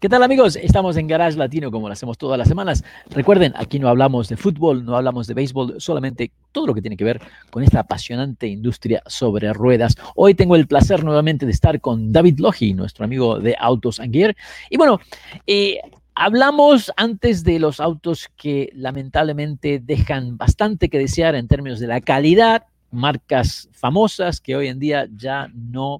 ¿Qué 0.00 0.08
tal 0.08 0.22
amigos? 0.22 0.56
Estamos 0.56 0.96
en 0.96 1.06
Garage 1.06 1.36
Latino 1.36 1.70
como 1.70 1.86
lo 1.86 1.92
hacemos 1.92 2.16
todas 2.16 2.38
las 2.38 2.48
semanas. 2.48 2.82
Recuerden, 3.10 3.52
aquí 3.54 3.78
no 3.78 3.86
hablamos 3.86 4.30
de 4.30 4.38
fútbol, 4.38 4.82
no 4.82 4.96
hablamos 4.96 5.26
de 5.26 5.34
béisbol, 5.34 5.74
solamente 5.78 6.32
todo 6.52 6.66
lo 6.66 6.74
que 6.74 6.80
tiene 6.80 6.96
que 6.96 7.04
ver 7.04 7.20
con 7.50 7.62
esta 7.62 7.80
apasionante 7.80 8.46
industria 8.46 9.02
sobre 9.04 9.52
ruedas. 9.52 9.96
Hoy 10.16 10.34
tengo 10.34 10.56
el 10.56 10.66
placer 10.66 11.04
nuevamente 11.04 11.44
de 11.44 11.52
estar 11.52 11.82
con 11.82 12.12
David 12.12 12.38
Logi, 12.38 12.72
nuestro 12.72 13.04
amigo 13.04 13.40
de 13.40 13.54
Autos 13.60 14.00
Gear. 14.10 14.34
Y 14.70 14.78
bueno, 14.78 15.00
eh, 15.46 15.80
hablamos 16.14 16.90
antes 16.96 17.44
de 17.44 17.58
los 17.58 17.78
autos 17.78 18.30
que 18.38 18.70
lamentablemente 18.74 19.80
dejan 19.80 20.38
bastante 20.38 20.88
que 20.88 20.96
desear 20.96 21.34
en 21.34 21.46
términos 21.46 21.78
de 21.78 21.88
la 21.88 22.00
calidad, 22.00 22.64
marcas 22.90 23.68
famosas 23.72 24.40
que 24.40 24.56
hoy 24.56 24.68
en 24.68 24.78
día 24.78 25.06
ya 25.14 25.48
no 25.54 25.98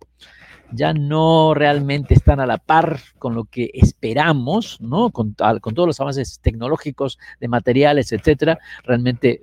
ya 0.72 0.92
no 0.92 1.54
realmente 1.54 2.14
están 2.14 2.40
a 2.40 2.46
la 2.46 2.58
par 2.58 3.00
con 3.18 3.34
lo 3.34 3.44
que 3.44 3.70
esperamos, 3.74 4.80
¿no? 4.80 5.10
Con, 5.10 5.34
todos 5.34 5.86
los 5.86 6.00
avances 6.00 6.40
tecnológicos 6.40 7.18
de 7.40 7.48
materiales, 7.48 8.12
etcétera. 8.12 8.58
Realmente 8.84 9.42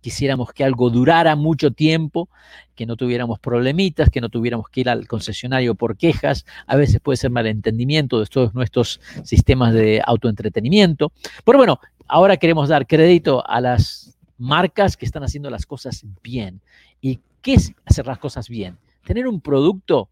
quisiéramos 0.00 0.52
que 0.52 0.64
algo 0.64 0.90
durara 0.90 1.34
mucho 1.34 1.72
tiempo, 1.72 2.28
que 2.74 2.86
no 2.86 2.96
tuviéramos 2.96 3.38
problemitas, 3.38 4.10
que 4.10 4.20
no 4.20 4.28
tuviéramos 4.28 4.68
que 4.68 4.82
ir 4.82 4.88
al 4.88 5.08
concesionario 5.08 5.74
por 5.74 5.96
quejas. 5.96 6.44
A 6.66 6.76
veces 6.76 7.00
puede 7.00 7.16
ser 7.16 7.30
malentendimiento 7.30 8.20
de 8.20 8.26
todos 8.26 8.54
nuestros 8.54 9.00
sistemas 9.24 9.72
de 9.72 10.02
autoentretenimiento. 10.04 11.12
Pero 11.44 11.58
bueno, 11.58 11.80
ahora 12.06 12.36
queremos 12.36 12.68
dar 12.68 12.86
crédito 12.86 13.46
a 13.48 13.60
las 13.60 14.16
marcas 14.38 14.96
que 14.96 15.06
están 15.06 15.24
haciendo 15.24 15.50
las 15.50 15.66
cosas 15.66 16.04
bien. 16.22 16.60
¿Y 17.00 17.20
qué 17.40 17.54
es 17.54 17.72
hacer 17.84 18.06
las 18.06 18.18
cosas 18.18 18.48
bien? 18.48 18.76
Tener 19.04 19.26
un 19.26 19.40
producto 19.40 20.08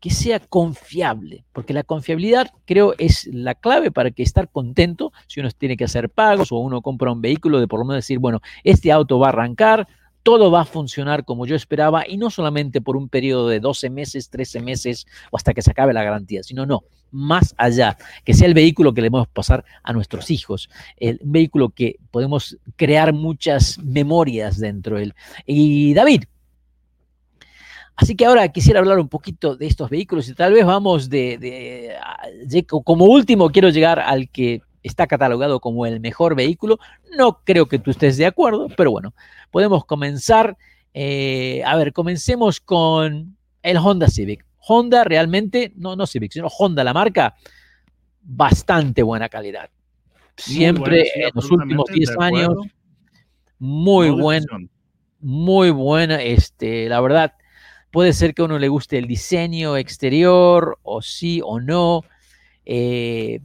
que 0.00 0.10
sea 0.10 0.40
confiable, 0.40 1.44
porque 1.52 1.72
la 1.72 1.82
confiabilidad 1.82 2.50
creo 2.64 2.94
es 2.98 3.28
la 3.32 3.54
clave 3.54 3.90
para 3.90 4.10
que 4.10 4.22
estar 4.22 4.50
contento 4.50 5.12
si 5.26 5.40
uno 5.40 5.50
tiene 5.50 5.76
que 5.76 5.84
hacer 5.84 6.10
pagos 6.10 6.52
o 6.52 6.56
uno 6.58 6.82
compra 6.82 7.12
un 7.12 7.20
vehículo 7.20 7.60
de 7.60 7.68
por 7.68 7.80
lo 7.80 7.86
menos 7.86 8.04
decir, 8.04 8.18
bueno, 8.18 8.40
este 8.64 8.92
auto 8.92 9.18
va 9.18 9.26
a 9.26 9.30
arrancar, 9.30 9.88
todo 10.22 10.50
va 10.50 10.62
a 10.62 10.64
funcionar 10.64 11.24
como 11.24 11.46
yo 11.46 11.54
esperaba 11.54 12.04
y 12.06 12.16
no 12.16 12.30
solamente 12.30 12.80
por 12.80 12.96
un 12.96 13.08
periodo 13.08 13.48
de 13.48 13.60
12 13.60 13.90
meses, 13.90 14.28
13 14.28 14.60
meses 14.60 15.06
o 15.30 15.36
hasta 15.36 15.54
que 15.54 15.62
se 15.62 15.70
acabe 15.70 15.92
la 15.92 16.02
garantía, 16.02 16.42
sino 16.42 16.66
no, 16.66 16.82
más 17.12 17.54
allá, 17.56 17.96
que 18.24 18.34
sea 18.34 18.48
el 18.48 18.54
vehículo 18.54 18.92
que 18.92 19.02
le 19.02 19.10
podemos 19.10 19.28
pasar 19.28 19.64
a 19.82 19.92
nuestros 19.92 20.30
hijos, 20.30 20.68
el 20.96 21.20
vehículo 21.22 21.70
que 21.70 21.96
podemos 22.10 22.58
crear 22.74 23.12
muchas 23.12 23.78
memorias 23.78 24.58
dentro 24.58 24.96
de 24.96 25.04
él. 25.04 25.14
Y 25.46 25.94
David, 25.94 26.24
Así 27.96 28.14
que 28.14 28.26
ahora 28.26 28.46
quisiera 28.48 28.80
hablar 28.80 28.98
un 28.98 29.08
poquito 29.08 29.56
de 29.56 29.66
estos 29.66 29.88
vehículos 29.88 30.28
y 30.28 30.34
tal 30.34 30.52
vez 30.52 30.66
vamos 30.66 31.08
de, 31.08 31.96
como 32.68 33.06
último 33.06 33.50
quiero 33.50 33.70
llegar 33.70 34.00
al 34.00 34.28
que 34.28 34.60
está 34.82 35.06
catalogado 35.06 35.60
como 35.60 35.86
el 35.86 36.00
mejor 36.00 36.34
vehículo. 36.34 36.78
No 37.16 37.40
creo 37.42 37.66
que 37.66 37.78
tú 37.78 37.90
estés 37.90 38.18
de 38.18 38.26
acuerdo, 38.26 38.68
pero 38.76 38.90
bueno, 38.90 39.14
podemos 39.50 39.84
comenzar. 39.86 40.56
Eh, 40.92 41.62
a 41.64 41.76
ver, 41.76 41.92
comencemos 41.92 42.60
con 42.60 43.36
el 43.62 43.76
Honda 43.78 44.08
Civic. 44.08 44.44
Honda 44.58 45.04
realmente, 45.04 45.72
no, 45.76 45.96
no 45.96 46.06
Civic, 46.06 46.32
sino 46.32 46.48
Honda, 46.48 46.84
la 46.84 46.92
marca, 46.92 47.34
bastante 48.20 49.02
buena 49.02 49.28
calidad. 49.28 49.70
Siempre 50.36 51.10
en 51.14 51.30
los 51.34 51.50
últimos 51.50 51.86
10 51.86 52.10
años, 52.18 52.50
muy 53.58 54.10
buena, 54.10 54.46
muy 55.20 55.70
buena, 55.70 56.20
este, 56.20 56.88
la 56.88 57.00
verdad, 57.00 57.32
Puede 57.96 58.12
ser 58.12 58.34
que 58.34 58.42
a 58.42 58.44
uno 58.44 58.58
le 58.58 58.68
guste 58.68 58.98
el 58.98 59.06
diseño 59.06 59.78
exterior, 59.78 60.78
o 60.82 61.00
sí 61.00 61.40
o 61.42 61.60
no. 61.60 62.02
Eh, 62.66 63.40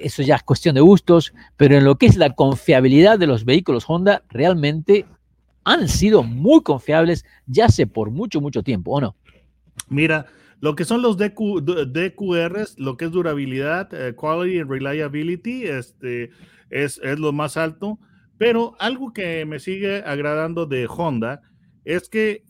eso 0.00 0.22
ya 0.22 0.36
es 0.36 0.44
cuestión 0.44 0.76
de 0.76 0.80
gustos, 0.80 1.34
pero 1.56 1.76
en 1.76 1.84
lo 1.84 1.96
que 1.96 2.06
es 2.06 2.16
la 2.16 2.36
confiabilidad 2.36 3.18
de 3.18 3.26
los 3.26 3.44
vehículos 3.44 3.84
Honda, 3.88 4.22
realmente 4.28 5.06
han 5.64 5.88
sido 5.88 6.22
muy 6.22 6.62
confiables 6.62 7.24
ya 7.48 7.64
hace 7.64 7.88
por 7.88 8.12
mucho, 8.12 8.40
mucho 8.40 8.62
tiempo, 8.62 8.92
¿o 8.92 9.00
no? 9.00 9.16
Mira, 9.88 10.26
lo 10.60 10.76
que 10.76 10.84
son 10.84 11.02
los 11.02 11.16
DQRs, 11.16 12.78
lo 12.78 12.96
que 12.96 13.04
es 13.06 13.10
durabilidad, 13.10 13.92
eh, 13.92 14.14
quality 14.14 14.60
and 14.60 14.70
reliability, 14.70 15.64
este, 15.64 16.30
es, 16.70 17.00
es, 17.02 17.18
lo 17.18 17.32
más 17.32 17.56
alto. 17.56 17.98
Pero 18.38 18.76
algo 18.78 19.12
que 19.12 19.44
me 19.46 19.58
sigue 19.58 20.04
agradando 20.06 20.64
de 20.64 20.86
Honda 20.86 21.42
es 21.84 22.08
que 22.08 22.44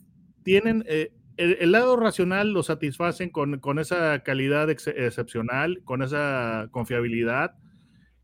tienen, 0.49 0.83
eh, 0.87 1.11
el, 1.37 1.71
lado 1.71 1.95
racional 1.95 2.53
lo 2.53 2.63
satisfacen 2.63 3.29
con, 3.29 3.59
con 3.59 3.77
esa 3.77 4.23
calidad 4.23 4.67
excepcional, 4.71 5.83
con 5.83 6.01
esa 6.01 6.69
confiabilidad, 6.71 7.53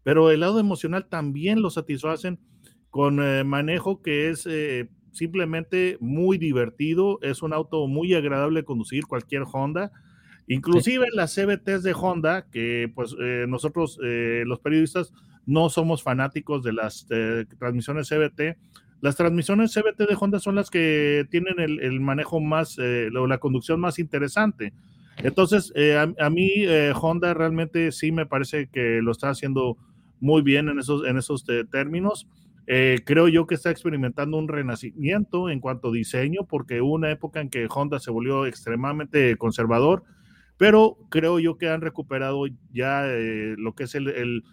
pero 0.01 0.31
el 0.31 0.39
lado 0.39 0.59
emocional 0.59 1.05
también 1.07 1.61
lo 1.61 1.69
satisfacen 1.69 2.39
con 2.89 3.23
eh, 3.23 3.43
manejo 3.43 4.01
que 4.01 4.31
es 4.31 4.47
eh, 4.49 4.89
simplemente 5.11 5.97
muy 5.99 6.39
divertido, 6.39 7.19
es 7.21 7.43
un 7.43 7.53
auto 7.53 7.85
muy 7.85 8.15
agradable 8.15 8.61
de 8.61 8.65
conducir, 8.65 9.05
cualquier 9.05 9.43
Honda. 9.53 9.91
Inclusive 10.47 11.05
las 11.13 11.35
CBTs 11.35 11.83
de 11.83 11.93
Honda, 11.93 12.47
que 12.49 12.91
pues 12.95 13.15
nosotros 13.47 13.99
los 13.99 14.59
periodistas 14.59 15.11
no 15.45 15.69
somos 15.69 16.03
fanáticos 16.03 16.63
de 16.63 16.73
las 16.73 17.07
transmisiones 17.57 18.09
CBT, 18.09 18.57
las 19.01 19.15
transmisiones 19.15 19.73
CBT 19.73 20.07
de 20.07 20.17
Honda 20.19 20.39
son 20.39 20.55
las 20.55 20.69
que 20.69 21.27
tienen 21.29 21.59
el, 21.59 21.99
manejo 21.99 22.39
más, 22.39 22.77
eh, 22.79 23.09
la 23.11 23.37
conducción 23.37 23.79
más 23.79 23.99
interesante. 23.99 24.73
Entonces, 25.17 25.71
eh, 25.75 25.97
a, 25.97 26.29
mí 26.29 26.51
eh, 26.55 26.91
Honda 26.99 27.33
realmente 27.33 27.91
sí 27.91 28.11
me 28.11 28.25
parece 28.25 28.67
que 28.67 29.01
lo 29.01 29.11
está 29.11 29.29
haciendo 29.29 29.77
muy 30.19 30.41
bien 30.41 30.69
en 30.69 30.79
esos, 30.79 31.05
en 31.05 31.17
esos 31.17 31.45
términos. 31.71 32.27
creo 32.65 33.27
yo 33.27 33.45
que 33.45 33.55
está 33.55 33.69
experimentando 33.69 34.37
un 34.37 34.47
renacimiento 34.47 35.49
en 35.49 35.59
cuanto 35.59 35.89
a 35.89 35.93
diseño, 35.93 36.45
porque 36.49 36.81
hubo 36.81 36.93
una 36.93 37.11
época 37.11 37.41
en 37.41 37.49
que 37.49 37.67
Honda 37.69 37.99
se 37.99 38.11
volvió 38.11 38.45
extremadamente 38.45 39.35
conservador, 39.37 40.03
pero 40.57 40.97
creo 41.09 41.37
yo 41.39 41.57
que 41.57 41.69
han 41.69 41.81
recuperado 41.81 42.45
ya 42.73 43.05
lo 43.57 43.75
que 43.75 43.83
es 43.83 43.93
el 43.93 44.43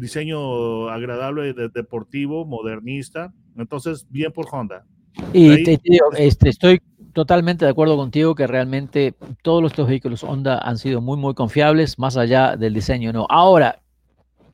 diseño 0.00 0.88
agradable 0.88 1.52
de, 1.52 1.68
deportivo, 1.68 2.44
modernista. 2.44 3.32
Entonces, 3.56 4.06
bien 4.10 4.32
por 4.32 4.46
Honda. 4.50 4.84
Y 5.32 5.64
te, 5.64 5.80
digo, 5.82 6.06
este, 6.16 6.48
estoy 6.48 6.80
totalmente 7.12 7.64
de 7.64 7.70
acuerdo 7.70 7.96
contigo 7.96 8.34
que 8.34 8.46
realmente 8.46 9.14
todos 9.42 9.70
estos 9.70 9.88
vehículos 9.88 10.22
Honda 10.22 10.58
han 10.58 10.78
sido 10.78 11.00
muy, 11.00 11.16
muy 11.16 11.34
confiables, 11.34 11.98
más 11.98 12.16
allá 12.16 12.56
del 12.56 12.74
diseño, 12.74 13.12
¿no? 13.12 13.26
Ahora, 13.28 13.80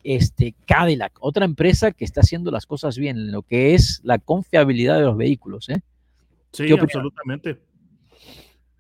este, 0.03 0.55
Cadillac, 0.67 1.13
otra 1.21 1.45
empresa 1.45 1.93
que 1.93 2.05
está 2.05 2.21
haciendo 2.21 2.51
las 2.51 2.67
cosas 2.67 2.97
bien 2.97 3.17
en 3.19 3.33
lo 3.33 3.43
que 3.43 3.75
es 3.75 4.01
la 4.05 4.19
confiabilidad 4.19 4.99
de 4.99 5.05
los 5.05 5.17
vehículos, 5.17 5.69
¿eh? 5.69 5.81
Sí, 6.53 6.73
absolutamente. 6.73 7.59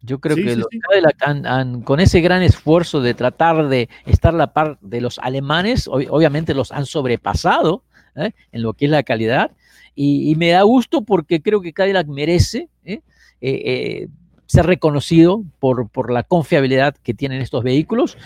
Yo 0.06 0.20
creo 0.20 0.36
que 0.36 0.56
los 0.56 0.68
Cadillac 0.88 1.16
han, 1.44 1.82
con 1.82 1.98
ese 1.98 2.20
gran 2.20 2.42
esfuerzo 2.42 3.00
de 3.00 3.12
tratar 3.12 3.68
de 3.68 3.88
estar 4.06 4.32
a 4.34 4.36
la 4.38 4.52
par 4.52 4.78
de 4.80 5.00
los 5.00 5.18
alemanes, 5.18 5.88
obviamente 5.88 6.54
los 6.54 6.70
han 6.70 6.86
sobrepasado 6.86 7.82
¿eh? 8.14 8.30
en 8.52 8.62
lo 8.62 8.72
que 8.72 8.84
es 8.84 8.90
la 8.90 9.02
calidad. 9.02 9.50
Y, 9.96 10.34
me 10.36 10.50
da 10.50 10.62
gusto 10.62 11.02
porque 11.02 11.40
creo 11.40 11.62
que 11.62 11.72
Cadillac 11.72 12.06
merece 12.06 12.68
¿eh? 12.84 13.00
Eh, 13.40 14.08
ser 14.46 14.66
reconocido 14.66 15.42
por, 15.58 15.88
por, 15.88 16.12
la 16.12 16.22
confiabilidad 16.22 16.94
que 17.02 17.14
tienen 17.14 17.40
estos 17.40 17.64
vehículos. 17.64 18.16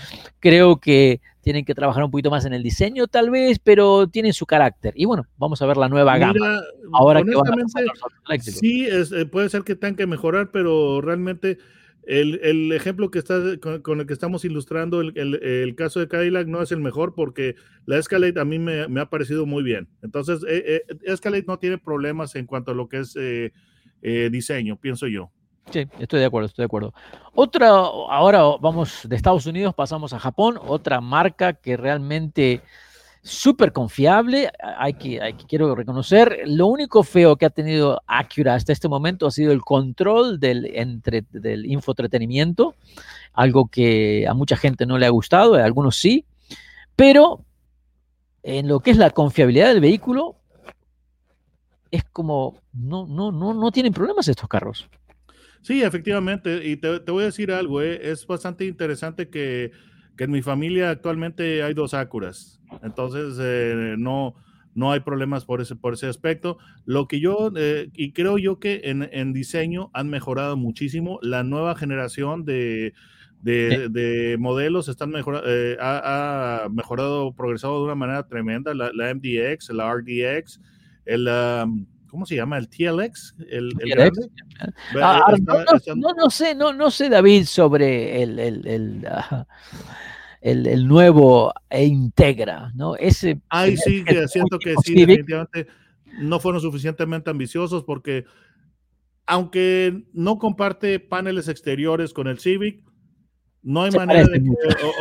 Creo 0.41 0.79
que 0.79 1.21
tienen 1.41 1.65
que 1.65 1.75
trabajar 1.75 2.05
un 2.05 2.11
poquito 2.11 2.31
más 2.31 2.45
en 2.45 2.53
el 2.53 2.63
diseño, 2.63 3.07
tal 3.07 3.31
vez, 3.31 3.59
pero 3.59 4.09
tienen 4.09 4.33
su 4.33 4.47
carácter. 4.47 4.93
Y 4.97 5.05
bueno, 5.05 5.27
vamos 5.39 5.61
a 5.63 5.67
ver 5.67 5.77
la 5.77 5.89
nueva 5.89 6.19
gama. 6.19 6.61
Ahora 6.93 7.23
que 7.23 8.41
Sí, 8.41 8.87
eh, 8.87 9.27
puede 9.27 9.49
ser 9.49 9.63
que 9.63 9.75
tengan 9.75 9.97
que 9.97 10.07
mejorar, 10.07 10.51
pero 10.51 11.01
realmente 11.01 11.59
el, 12.05 12.73
ejemplo 12.73 13.11
que 13.11 13.19
está 13.19 13.41
con, 13.83 14.01
el 14.01 14.07
que 14.07 14.13
estamos 14.13 14.45
ilustrando, 14.45 15.01
el, 15.01 15.75
caso 15.77 16.01
de 16.01 16.09
Cadillac 16.09 16.47
no 16.47 16.63
es 16.63 16.73
el 16.73 16.81
mejor 16.81 17.15
porque 17.15 17.57
la 17.87 17.99
Escalade 17.99 18.41
a 18.41 18.45
mí 18.45 18.59
me, 18.59 19.01
ha 19.01 19.11
parecido 19.11 19.47
muy 19.47 19.63
bien. 19.63 19.89
Entonces, 20.03 20.43
eh, 20.49 20.85
eh, 20.89 20.97
Escalade 21.05 21.45
no 21.47 21.59
tiene 21.59 21.79
problemas 21.79 22.35
en 22.35 22.47
cuanto 22.47 22.73
a 22.73 22.75
lo 22.75 22.89
que 22.89 22.99
es 22.99 23.15
diseño, 24.31 24.77
pienso 24.77 25.07
yo. 25.07 25.31
Sí, 25.71 25.87
estoy 25.99 26.21
de 26.21 26.27
acuerdo, 26.27 26.47
estoy 26.47 26.63
de 26.63 26.67
acuerdo. 26.67 26.95
Otra, 27.35 27.69
ahora 27.69 28.43
vamos 28.61 29.01
de 29.05 29.17
Estados 29.17 29.47
Unidos, 29.47 29.75
pasamos 29.75 30.13
a 30.13 30.19
Japón, 30.19 30.59
otra 30.67 31.01
marca 31.01 31.53
que 31.53 31.77
realmente 31.77 32.63
súper 33.23 33.73
confiable, 33.73 34.51
hay 34.79 34.95
que, 34.95 35.21
hay 35.21 35.35
que, 35.35 35.45
quiero 35.45 35.75
reconocer. 35.75 36.41
Lo 36.47 36.67
único 36.67 37.03
feo 37.03 37.37
que 37.37 37.47
ha 37.47 37.51
tenido 37.51 38.03
Acura 38.07 38.55
hasta 38.55 38.73
este 38.73 38.89
momento 38.89 39.27
ha 39.27 39.31
sido 39.31 39.53
el 39.53 39.61
control 39.61 40.41
del, 40.41 40.67
entre, 40.75 41.25
del 41.31 41.67
infotretenimiento, 41.67 42.75
algo 43.33 43.69
que 43.69 44.27
a 44.29 44.35
mucha 44.35 44.57
gente 44.57 44.87
no 44.87 44.99
le 44.99 45.07
ha 45.07 45.11
gustado, 45.11 45.55
a 45.55 45.65
algunos 45.65 45.97
sí. 45.97 46.25
pero 46.97 47.45
en 48.43 48.69
lo 48.69 48.81
que 48.81 48.91
es 48.91 48.97
la 48.97 49.11
confiabilidad 49.11 49.69
del 49.69 49.81
vehículo, 49.81 50.37
es 51.91 52.05
como, 52.05 52.57
no, 52.73 53.07
no, 53.07 53.33
no, 53.33 53.53
no 53.53 53.71
tienen 53.71 53.93
problemas 53.93 54.29
estos 54.29 54.49
carros. 54.49 54.89
Sí, 55.63 55.83
efectivamente, 55.83 56.67
y 56.67 56.77
te, 56.77 57.01
te 57.01 57.13
voy 57.13 57.23
a 57.23 57.27
decir 57.27 57.53
algo, 57.53 57.83
eh, 57.83 58.01
es 58.11 58.27
bastante 58.27 58.65
interesante 58.65 59.29
que, 59.29 59.73
que, 60.17 60.25
en 60.25 60.31
mi 60.31 60.41
familia 60.41 60.91
actualmente 60.91 61.63
hay 61.63 61.75
dos 61.75 61.93
Acuras, 61.93 62.61
entonces 62.83 63.37
eh, 63.39 63.95
no, 63.99 64.35
no 64.75 64.93
hay 64.93 65.01
problemas 65.01 65.45
por 65.45 65.61
ese, 65.61 65.77
por 65.77 65.95
ese 65.95 66.07
aspecto. 66.07 66.59
Lo 66.87 67.09
que 67.09 67.21
yo, 67.21 67.53
eh, 67.57 67.91
y 67.93 68.13
creo 68.13 68.39
yo 68.39 68.59
que 68.59 68.81
en, 68.85 69.09
en, 69.13 69.33
diseño 69.33 69.91
han 69.93 70.09
mejorado 70.09 70.57
muchísimo, 70.57 71.19
la 71.23 71.43
nueva 71.43 71.75
generación 71.75 72.47
de, 72.47 72.95
de, 73.43 73.89
de 73.91 74.37
modelos 74.39 74.89
están 74.89 75.11
mejor, 75.11 75.43
eh, 75.47 75.77
ha, 75.79 76.65
ha, 76.65 76.69
mejorado, 76.71 77.35
progresado 77.35 77.79
de 77.79 77.85
una 77.85 77.95
manera 77.95 78.27
tremenda, 78.27 78.73
la, 78.73 78.91
la 78.95 79.15
MDX, 79.15 79.71
la 79.71 79.93
RDX, 79.93 80.61
el... 81.05 81.29
Um, 81.29 81.87
¿cómo 82.11 82.27
se 82.27 82.37
llama? 82.37 82.59
El 82.59 82.69
TLX, 82.69 83.37
el, 83.49 83.73
el. 83.81 84.13
Ah, 85.01 85.35
no, 85.41 85.65
no, 85.97 86.13
no, 86.15 86.31
sé, 86.31 86.55
no, 86.55 86.73
no 86.73 86.91
sé, 86.91 87.09
David, 87.09 87.45
sobre 87.45 88.23
el, 88.23 88.39
el, 88.39 88.67
el, 90.41 90.67
el 90.67 90.89
nuevo 90.89 91.53
e 91.69 91.85
Integra, 91.85 92.73
¿no? 92.75 92.97
Ese. 92.97 93.41
Ay, 93.49 93.77
sí, 93.77 94.05
que 94.05 94.27
siento 94.29 94.59
que 94.59 94.75
sí, 94.83 94.93
Civic. 94.93 95.07
definitivamente 95.07 95.67
no 96.19 96.41
fueron 96.41 96.61
suficientemente 96.61 97.31
ambiciosos 97.31 97.85
porque, 97.85 98.25
aunque 99.27 100.05
no 100.13 100.39
comparte 100.39 100.99
paneles 100.99 101.49
exteriores 101.49 102.13
con 102.13 102.27
el 102.27 102.39
Civic, 102.39 102.83
no 103.63 103.83
hay 103.83 103.93
se 103.93 103.99
manera 103.99 104.27
de 104.27 104.43
que 104.43 104.51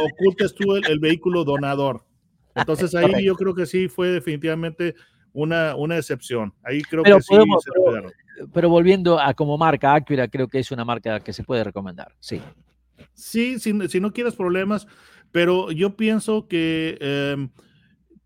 ocultes 0.04 0.54
tú 0.54 0.76
el, 0.76 1.00
vehículo 1.00 1.44
donador. 1.44 2.06
Entonces 2.56 2.94
ahí 2.96 3.24
yo 3.24 3.36
creo 3.36 3.56
que 3.56 3.66
sí 3.66 3.88
fue 3.88 4.10
definitivamente 4.10 4.96
una, 5.34 5.76
una 5.76 5.98
excepción. 5.98 6.54
Ahí 6.64 6.82
creo 6.82 7.04
pero 7.04 7.18
que 7.18 7.24
sí 7.24 7.36
se 7.36 7.72
pero, 7.74 8.12
pero, 8.54 8.70
volviendo 8.70 9.20
a 9.20 9.34
como 9.34 9.58
marca 9.58 9.94
Acura, 9.94 10.28
creo 10.28 10.48
que 10.48 10.60
es 10.60 10.72
una 10.72 10.86
marca 10.86 11.20
que 11.20 11.34
se 11.34 11.44
puede 11.44 11.64
recomendar. 11.64 12.14
Sí. 12.20 12.42
Sí, 13.14 13.60
si, 13.60 13.88
si 13.88 14.00
no 14.00 14.12
quieres 14.14 14.36
problemas, 14.36 14.88
pero 15.32 15.72
yo 15.72 15.96
pienso 15.96 16.48
que 16.48 16.98
eh, 17.00 17.48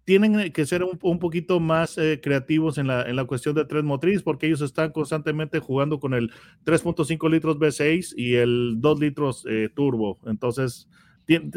tienen 0.05 0.51
que 0.51 0.65
ser 0.65 0.83
un, 0.83 0.99
un 1.01 1.19
poquito 1.19 1.59
más 1.59 1.97
eh, 1.97 2.19
creativos 2.21 2.77
en 2.77 2.87
la, 2.87 3.03
en 3.03 3.15
la 3.15 3.25
cuestión 3.25 3.55
de 3.55 3.65
tres 3.65 3.83
motriz, 3.83 4.21
porque 4.21 4.47
ellos 4.47 4.61
están 4.61 4.91
constantemente 4.91 5.59
jugando 5.59 5.99
con 5.99 6.13
el 6.13 6.31
3.5 6.65 7.29
litros 7.29 7.57
V6 7.57 8.13
y 8.17 8.35
el 8.35 8.75
2 8.79 8.99
litros 8.99 9.45
eh, 9.49 9.69
turbo. 9.73 10.19
Entonces, 10.25 10.89
tiene, 11.25 11.51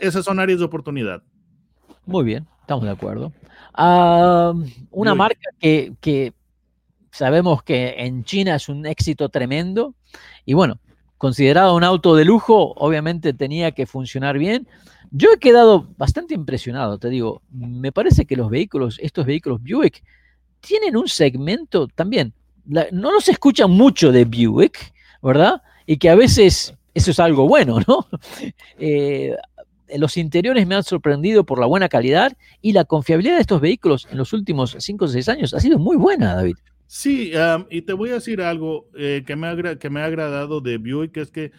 esas 0.00 0.24
son 0.24 0.38
áreas 0.38 0.58
de 0.58 0.66
oportunidad. 0.66 1.22
Muy 2.04 2.24
bien, 2.24 2.46
estamos 2.62 2.84
de 2.84 2.90
acuerdo. 2.90 3.32
Uh, 3.76 4.64
una 4.90 5.14
marca 5.14 5.50
que, 5.58 5.92
que, 6.00 6.32
sabemos 7.10 7.62
que 7.62 7.94
en 7.98 8.24
China 8.24 8.56
es 8.56 8.68
un 8.68 8.86
éxito 8.86 9.28
tremendo 9.28 9.94
y 10.46 10.54
bueno, 10.54 10.78
considerado 11.18 11.76
un 11.76 11.84
auto 11.84 12.16
de 12.16 12.24
lujo, 12.24 12.72
obviamente 12.76 13.32
tenía 13.32 13.72
que 13.72 13.86
funcionar 13.86 14.38
bien. 14.38 14.66
Yo 15.10 15.30
he 15.32 15.38
quedado 15.38 15.88
bastante 15.98 16.34
impresionado, 16.34 16.98
te 16.98 17.10
digo, 17.10 17.42
me 17.50 17.92
parece 17.92 18.24
que 18.24 18.36
los 18.36 18.48
vehículos, 18.48 18.98
estos 19.02 19.26
vehículos 19.26 19.60
Buick, 19.62 20.02
tienen 20.60 20.96
un 20.96 21.08
segmento 21.08 21.86
también, 21.88 22.32
la, 22.66 22.86
no 22.92 23.12
nos 23.12 23.28
escucha 23.28 23.66
mucho 23.66 24.10
de 24.10 24.24
Buick, 24.24 24.92
¿verdad? 25.22 25.62
Y 25.86 25.98
que 25.98 26.08
a 26.08 26.14
veces 26.14 26.74
eso 26.94 27.10
es 27.10 27.20
algo 27.20 27.46
bueno, 27.48 27.78
¿no? 27.86 28.06
Eh, 28.78 29.36
los 29.98 30.16
interiores 30.16 30.66
me 30.66 30.74
han 30.74 30.82
sorprendido 30.82 31.44
por 31.44 31.58
la 31.58 31.66
buena 31.66 31.88
calidad 31.88 32.36
y 32.60 32.72
la 32.72 32.84
confiabilidad 32.84 33.36
de 33.36 33.40
estos 33.40 33.60
vehículos 33.60 34.08
en 34.10 34.18
los 34.18 34.32
últimos 34.32 34.76
5 34.78 35.04
o 35.04 35.08
6 35.08 35.28
años 35.28 35.54
ha 35.54 35.60
sido 35.60 35.78
muy 35.78 35.96
buena, 35.96 36.34
David. 36.34 36.56
Sí, 36.86 37.32
um, 37.34 37.64
y 37.70 37.82
te 37.82 37.94
voy 37.94 38.10
a 38.10 38.14
decir 38.14 38.42
algo 38.42 38.86
eh, 38.94 39.22
que, 39.26 39.34
me 39.34 39.46
ha, 39.46 39.76
que 39.76 39.88
me 39.88 40.00
ha 40.00 40.04
agradado 40.04 40.60
de 40.60 40.76
Buick, 40.76 41.16
es 41.16 41.30
que 41.30 41.50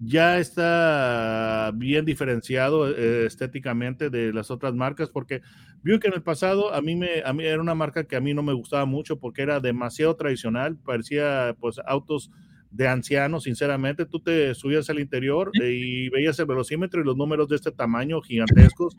ya 0.00 0.38
está 0.38 1.70
bien 1.74 2.04
diferenciado 2.04 2.90
eh, 2.90 3.26
estéticamente 3.26 4.10
de 4.10 4.32
las 4.32 4.50
otras 4.50 4.74
marcas, 4.74 5.10
porque 5.10 5.42
Buick 5.84 6.06
en 6.06 6.14
el 6.14 6.22
pasado 6.22 6.74
a 6.74 6.80
mí, 6.80 6.96
me, 6.96 7.22
a 7.24 7.32
mí 7.32 7.44
era 7.44 7.60
una 7.60 7.74
marca 7.74 8.04
que 8.04 8.16
a 8.16 8.20
mí 8.20 8.34
no 8.34 8.42
me 8.42 8.52
gustaba 8.54 8.84
mucho 8.86 9.20
porque 9.20 9.42
era 9.42 9.60
demasiado 9.60 10.16
tradicional, 10.16 10.76
parecía 10.76 11.54
pues 11.60 11.78
autos 11.86 12.30
de 12.70 12.88
ancianos, 12.88 13.44
sinceramente. 13.44 14.06
Tú 14.06 14.20
te 14.20 14.54
subías 14.54 14.88
al 14.90 15.00
interior 15.00 15.50
y 15.54 16.08
veías 16.10 16.38
el 16.38 16.46
velocímetro 16.46 17.00
y 17.00 17.04
los 17.04 17.16
números 17.16 17.48
de 17.48 17.56
este 17.56 17.72
tamaño 17.72 18.20
gigantescos. 18.22 18.96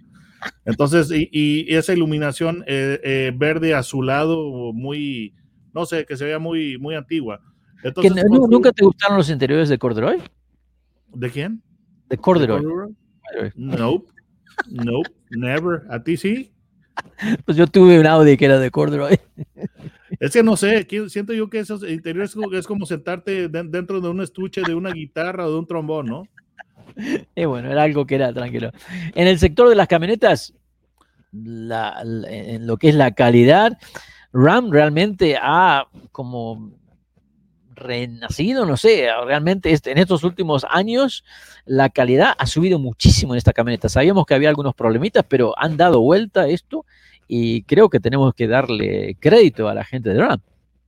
Entonces, 0.65 1.11
y, 1.11 1.29
y 1.31 1.75
esa 1.75 1.93
iluminación 1.93 2.63
eh, 2.67 2.99
eh, 3.03 3.31
verde 3.35 3.73
azulado, 3.73 4.73
muy, 4.73 5.35
no 5.73 5.85
sé, 5.85 6.05
que 6.05 6.17
se 6.17 6.25
veía 6.25 6.39
muy, 6.39 6.77
muy 6.77 6.95
antigua. 6.95 7.41
Entonces, 7.83 8.13
¿Que 8.13 8.23
no, 8.23 8.47
¿Nunca 8.47 8.71
te 8.71 8.83
gustaron 8.83 9.17
los 9.17 9.29
interiores 9.29 9.69
de 9.69 9.77
Corduroy? 9.77 10.21
¿De 11.13 11.29
quién? 11.29 11.61
De 12.09 12.17
Corduroy. 12.17 12.61
¿De 12.61 12.67
Corduroy? 12.67 12.93
Nope, 13.55 14.11
nope, 14.69 15.09
never. 15.29 15.83
¿A 15.89 16.03
ti 16.03 16.17
sí? 16.17 16.51
Pues 17.45 17.57
yo 17.57 17.67
tuve 17.67 17.99
un 17.99 18.05
Audi 18.05 18.37
que 18.37 18.45
era 18.45 18.59
de 18.59 18.69
Corduroy. 18.69 19.19
Es 20.21 20.33
que 20.33 20.43
no 20.43 20.55
sé, 20.55 20.87
siento 21.09 21.33
yo 21.33 21.49
que 21.49 21.57
esos 21.57 21.81
interiores 21.81 22.35
es 22.53 22.67
como 22.67 22.85
sentarte 22.85 23.47
dentro 23.49 23.99
de 23.99 24.07
un 24.07 24.21
estuche 24.21 24.61
de 24.61 24.75
una 24.75 24.91
guitarra 24.91 25.47
o 25.47 25.51
de 25.51 25.57
un 25.57 25.65
trombón, 25.65 26.05
¿no? 26.05 26.27
Y 27.35 27.45
bueno, 27.45 27.71
era 27.71 27.81
algo 27.81 28.05
que 28.05 28.15
era 28.15 28.31
tranquilo. 28.31 28.71
En 29.15 29.27
el 29.27 29.39
sector 29.39 29.67
de 29.67 29.73
las 29.73 29.87
camionetas, 29.87 30.53
en 31.33 32.67
lo 32.67 32.77
que 32.77 32.89
es 32.89 32.95
la 32.95 33.15
calidad, 33.15 33.79
Ram 34.31 34.69
realmente 34.69 35.39
ha 35.41 35.87
como 36.11 36.71
renacido, 37.73 38.67
no 38.67 38.77
sé, 38.77 39.07
realmente 39.25 39.71
este, 39.71 39.89
en 39.89 39.97
estos 39.97 40.23
últimos 40.23 40.67
años 40.69 41.25
la 41.65 41.89
calidad 41.89 42.35
ha 42.37 42.45
subido 42.45 42.77
muchísimo 42.77 43.33
en 43.33 43.39
esta 43.39 43.53
camioneta. 43.53 43.89
Sabíamos 43.89 44.27
que 44.27 44.35
había 44.35 44.49
algunos 44.49 44.75
problemitas, 44.75 45.25
pero 45.27 45.57
han 45.57 45.77
dado 45.77 45.99
vuelta 45.99 46.47
esto 46.47 46.85
y 47.33 47.63
creo 47.63 47.89
que 47.89 48.01
tenemos 48.01 48.33
que 48.33 48.45
darle 48.45 49.15
crédito 49.21 49.69
a 49.69 49.73
la 49.73 49.85
gente 49.85 50.09
de 50.09 50.19
Ram. 50.19 50.41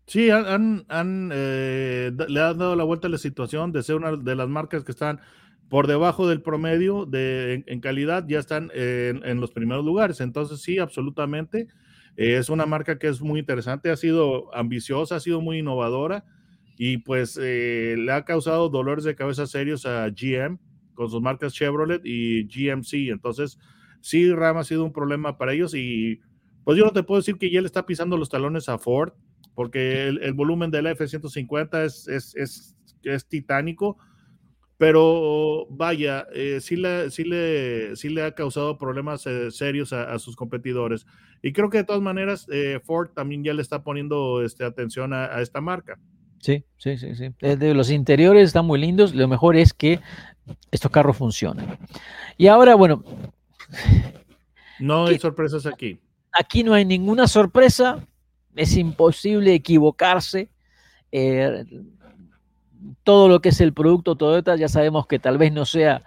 Sí, 0.07 0.29
han, 0.29 0.83
han 0.89 1.29
eh, 1.33 2.11
le 2.27 2.41
han 2.41 2.57
dado 2.57 2.75
la 2.75 2.83
vuelta 2.83 3.07
a 3.07 3.09
la 3.09 3.17
situación 3.17 3.71
de 3.71 3.81
ser 3.81 3.95
una 3.95 4.17
de 4.17 4.35
las 4.35 4.49
marcas 4.49 4.83
que 4.83 4.91
están 4.91 5.21
por 5.69 5.87
debajo 5.87 6.27
del 6.27 6.41
promedio 6.41 7.05
de, 7.05 7.53
en, 7.53 7.63
en 7.67 7.79
calidad, 7.79 8.25
ya 8.27 8.39
están 8.39 8.71
en, 8.75 9.23
en, 9.23 9.39
los 9.39 9.51
primeros 9.51 9.85
lugares. 9.85 10.19
Entonces, 10.19 10.61
sí, 10.61 10.79
absolutamente. 10.79 11.69
Eh, 12.17 12.35
es 12.35 12.49
una 12.49 12.65
marca 12.65 12.99
que 12.99 13.07
es 13.07 13.21
muy 13.21 13.39
interesante, 13.39 13.89
ha 13.89 13.95
sido 13.95 14.53
ambiciosa, 14.53 15.15
ha 15.15 15.19
sido 15.21 15.39
muy 15.39 15.59
innovadora 15.59 16.25
y 16.77 16.97
pues 16.97 17.39
eh, 17.41 17.95
le 17.97 18.11
ha 18.11 18.25
causado 18.25 18.67
dolores 18.67 19.05
de 19.05 19.15
cabeza 19.15 19.47
serios 19.47 19.85
a 19.85 20.09
GM 20.09 20.59
con 20.93 21.09
sus 21.09 21.21
marcas 21.21 21.53
Chevrolet 21.53 22.01
y 22.03 22.43
GMC. 22.43 23.13
Entonces, 23.13 23.57
sí, 24.01 24.29
Ram 24.33 24.57
ha 24.57 24.65
sido 24.65 24.83
un 24.83 24.91
problema 24.91 25.37
para 25.37 25.53
ellos 25.53 25.73
y 25.73 26.19
pues 26.63 26.77
yo 26.77 26.85
no 26.85 26.91
te 26.91 27.03
puedo 27.03 27.19
decir 27.19 27.37
que 27.37 27.51
ya 27.51 27.61
le 27.61 27.67
está 27.67 27.85
pisando 27.85 28.17
los 28.17 28.29
talones 28.29 28.69
a 28.69 28.77
Ford, 28.77 29.13
porque 29.55 30.07
el, 30.07 30.21
el 30.23 30.33
volumen 30.33 30.71
de 30.71 30.81
la 30.81 30.91
F-150 30.91 31.85
es, 31.85 32.07
es, 32.07 32.35
es, 32.35 32.75
es, 33.03 33.27
titánico, 33.27 33.97
pero 34.77 35.67
vaya, 35.69 36.25
eh, 36.33 36.59
sí, 36.59 36.75
le, 36.75 37.09
sí, 37.11 37.23
le, 37.23 37.95
sí 37.95 38.09
le 38.09 38.23
ha 38.23 38.33
causado 38.33 38.77
problemas 38.77 39.25
eh, 39.27 39.51
serios 39.51 39.93
a, 39.93 40.11
a, 40.11 40.19
sus 40.19 40.35
competidores. 40.35 41.05
Y 41.41 41.53
creo 41.53 41.69
que 41.69 41.77
de 41.79 41.83
todas 41.83 42.01
maneras 42.01 42.47
eh, 42.51 42.79
Ford 42.83 43.09
también 43.13 43.43
ya 43.43 43.53
le 43.53 43.61
está 43.61 43.83
poniendo 43.83 44.43
este, 44.43 44.63
atención 44.63 45.13
a, 45.13 45.25
a 45.25 45.41
esta 45.41 45.61
marca. 45.61 45.99
Sí, 46.39 46.65
sí, 46.75 46.97
sí, 46.97 47.15
sí. 47.15 47.33
De 47.39 47.73
los 47.73 47.89
interiores 47.89 48.47
están 48.47 48.65
muy 48.65 48.77
lindos. 48.77 49.15
Lo 49.15 49.29
mejor 49.29 49.55
es 49.55 49.73
que 49.73 50.01
estos 50.71 50.91
carros 50.91 51.15
funcionan. 51.15 51.77
Y 52.37 52.47
ahora, 52.47 52.75
bueno. 52.75 53.01
No 54.79 55.05
hay 55.05 55.17
sorpresas 55.19 55.65
aquí. 55.65 56.01
Aquí 56.33 56.63
no 56.63 56.73
hay 56.73 56.85
ninguna 56.85 57.27
sorpresa. 57.27 58.05
Es 58.55 58.75
imposible 58.75 59.53
equivocarse. 59.53 60.49
Eh, 61.11 61.65
todo 63.03 63.27
lo 63.27 63.41
que 63.41 63.49
es 63.49 63.61
el 63.61 63.73
producto 63.73 64.15
Toyota, 64.15 64.55
ya 64.55 64.67
sabemos 64.67 65.07
que 65.07 65.19
tal 65.19 65.37
vez 65.37 65.53
no 65.53 65.65
sea 65.65 66.03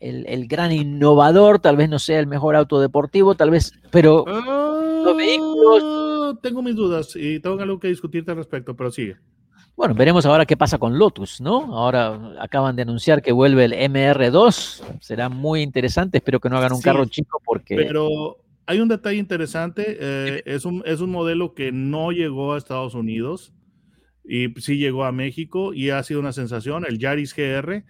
el, 0.00 0.26
el, 0.26 0.46
gran 0.46 0.72
innovador, 0.72 1.58
tal 1.58 1.76
vez 1.76 1.88
no 1.88 1.98
sea 1.98 2.18
el 2.18 2.26
mejor 2.26 2.56
auto 2.56 2.80
deportivo, 2.80 3.34
tal 3.34 3.50
vez, 3.50 3.72
pero 3.90 4.24
los 4.26 5.16
vehículos. 5.16 6.40
Tengo 6.40 6.62
mis 6.62 6.74
dudas 6.74 7.14
y 7.16 7.40
tengo 7.40 7.60
algo 7.60 7.78
que 7.78 7.88
discutirte 7.88 8.30
al 8.30 8.38
respecto, 8.38 8.74
pero 8.74 8.90
sigue. 8.90 9.16
Bueno, 9.76 9.94
veremos 9.94 10.24
ahora 10.24 10.46
qué 10.46 10.56
pasa 10.56 10.78
con 10.78 10.98
Lotus, 10.98 11.40
¿no? 11.40 11.76
Ahora 11.76 12.36
acaban 12.38 12.76
de 12.76 12.82
anunciar 12.82 13.22
que 13.22 13.32
vuelve 13.32 13.64
el 13.64 13.72
MR2. 13.72 14.82
Será 15.00 15.28
muy 15.28 15.62
interesante. 15.62 16.18
Espero 16.18 16.38
que 16.38 16.48
no 16.48 16.58
hagan 16.58 16.72
un 16.72 16.78
sí, 16.78 16.84
carro 16.84 17.06
chico 17.06 17.40
porque. 17.44 17.74
Pero 17.74 18.36
hay 18.66 18.80
un 18.80 18.88
detalle 18.88 19.18
interesante. 19.18 19.96
Eh, 20.00 20.42
es, 20.46 20.64
un, 20.64 20.82
es 20.86 21.00
un 21.00 21.10
modelo 21.10 21.54
que 21.54 21.72
no 21.72 22.12
llegó 22.12 22.54
a 22.54 22.58
Estados 22.58 22.94
Unidos 22.94 23.52
y 24.24 24.48
sí 24.60 24.78
llegó 24.78 25.04
a 25.04 25.12
México 25.12 25.74
y 25.74 25.90
ha 25.90 26.02
sido 26.02 26.20
una 26.20 26.32
sensación. 26.32 26.84
El 26.88 26.98
Yaris 26.98 27.34
GR. 27.34 27.84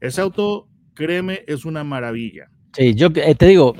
Ese 0.00 0.20
auto, 0.20 0.68
créeme, 0.94 1.44
es 1.46 1.64
una 1.64 1.82
maravilla. 1.84 2.50
Sí, 2.74 2.94
yo 2.94 3.10
te 3.12 3.46
digo, 3.46 3.74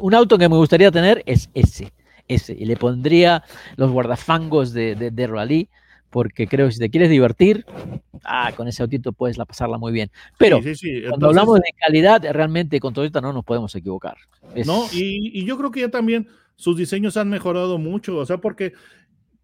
un 0.00 0.14
auto 0.14 0.38
que 0.38 0.48
me 0.48 0.56
gustaría 0.56 0.90
tener 0.90 1.22
es 1.26 1.50
ese, 1.54 1.92
ese. 2.28 2.54
Y 2.58 2.64
le 2.64 2.76
pondría 2.76 3.42
los 3.76 3.90
guardafangos 3.90 4.72
de, 4.72 4.94
de, 4.94 5.10
de 5.10 5.26
rally, 5.26 5.68
porque 6.10 6.46
creo 6.46 6.66
que 6.66 6.72
si 6.72 6.78
te 6.78 6.90
quieres 6.90 7.10
divertir, 7.10 7.64
ah, 8.24 8.52
con 8.56 8.68
ese 8.68 8.82
autito 8.82 9.12
puedes 9.12 9.36
la 9.38 9.44
pasarla 9.44 9.78
muy 9.78 9.92
bien. 9.92 10.10
Pero 10.38 10.62
Sí, 10.62 10.74
sí, 10.74 10.76
sí. 10.76 10.90
cuando 11.02 11.14
Entonces, 11.14 11.28
hablamos 11.28 11.56
de 11.60 11.70
calidad, 11.78 12.22
realmente 12.32 12.80
con 12.80 12.94
Toyota 12.94 13.20
no 13.20 13.32
nos 13.32 13.44
podemos 13.44 13.74
equivocar. 13.74 14.16
Es- 14.54 14.66
No, 14.66 14.86
y, 14.92 15.30
y 15.38 15.44
yo 15.44 15.56
creo 15.58 15.70
que 15.70 15.80
ya 15.80 15.90
también 15.90 16.28
sus 16.56 16.76
diseños 16.76 17.16
han 17.16 17.28
mejorado 17.28 17.78
mucho, 17.78 18.16
o 18.16 18.26
sea, 18.26 18.38
porque 18.38 18.72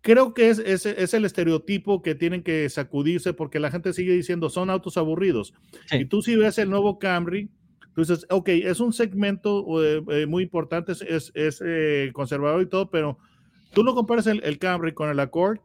creo 0.01 0.35
que 0.35 0.51
es, 0.51 0.59
es, 0.59 0.85
es 0.87 1.15
el 1.15 1.25
estereotipo 1.25 2.03
que 2.03 2.15
tienen 2.15 2.43
que 2.43 2.69
sacudirse 2.69 3.33
porque 3.33 3.61
la 3.61 3.71
gente 3.71 3.93
sigue 3.93 4.13
diciendo 4.13 4.51
son 4.51 4.69
autos 4.71 4.97
aburridos. 4.97 5.55
Y 5.93 6.07
tú 6.07 6.23
si 6.23 6.37
ves 6.37 6.59
el 6.59 6.71
nuevo 6.71 6.99
Camry, 6.99 7.49
dices, 7.97 8.27
ok, 8.29 8.49
es 8.49 8.81
un 8.81 8.93
segmento 8.93 9.65
eh, 9.83 10.03
eh, 10.11 10.27
muy 10.27 10.43
importante, 10.43 10.93
es, 10.93 11.03
es, 11.03 11.31
es, 11.35 11.63
eh, 11.65 12.11
conservador 12.13 12.61
y 12.63 12.67
todo, 12.67 12.91
pero 12.91 13.19
tú 13.73 13.85
lo 13.85 13.95
comparas 13.95 14.27
el, 14.27 14.43
el 14.45 14.59
Camry 14.59 14.93
con 14.93 15.09
el 15.09 15.21
Accord 15.21 15.59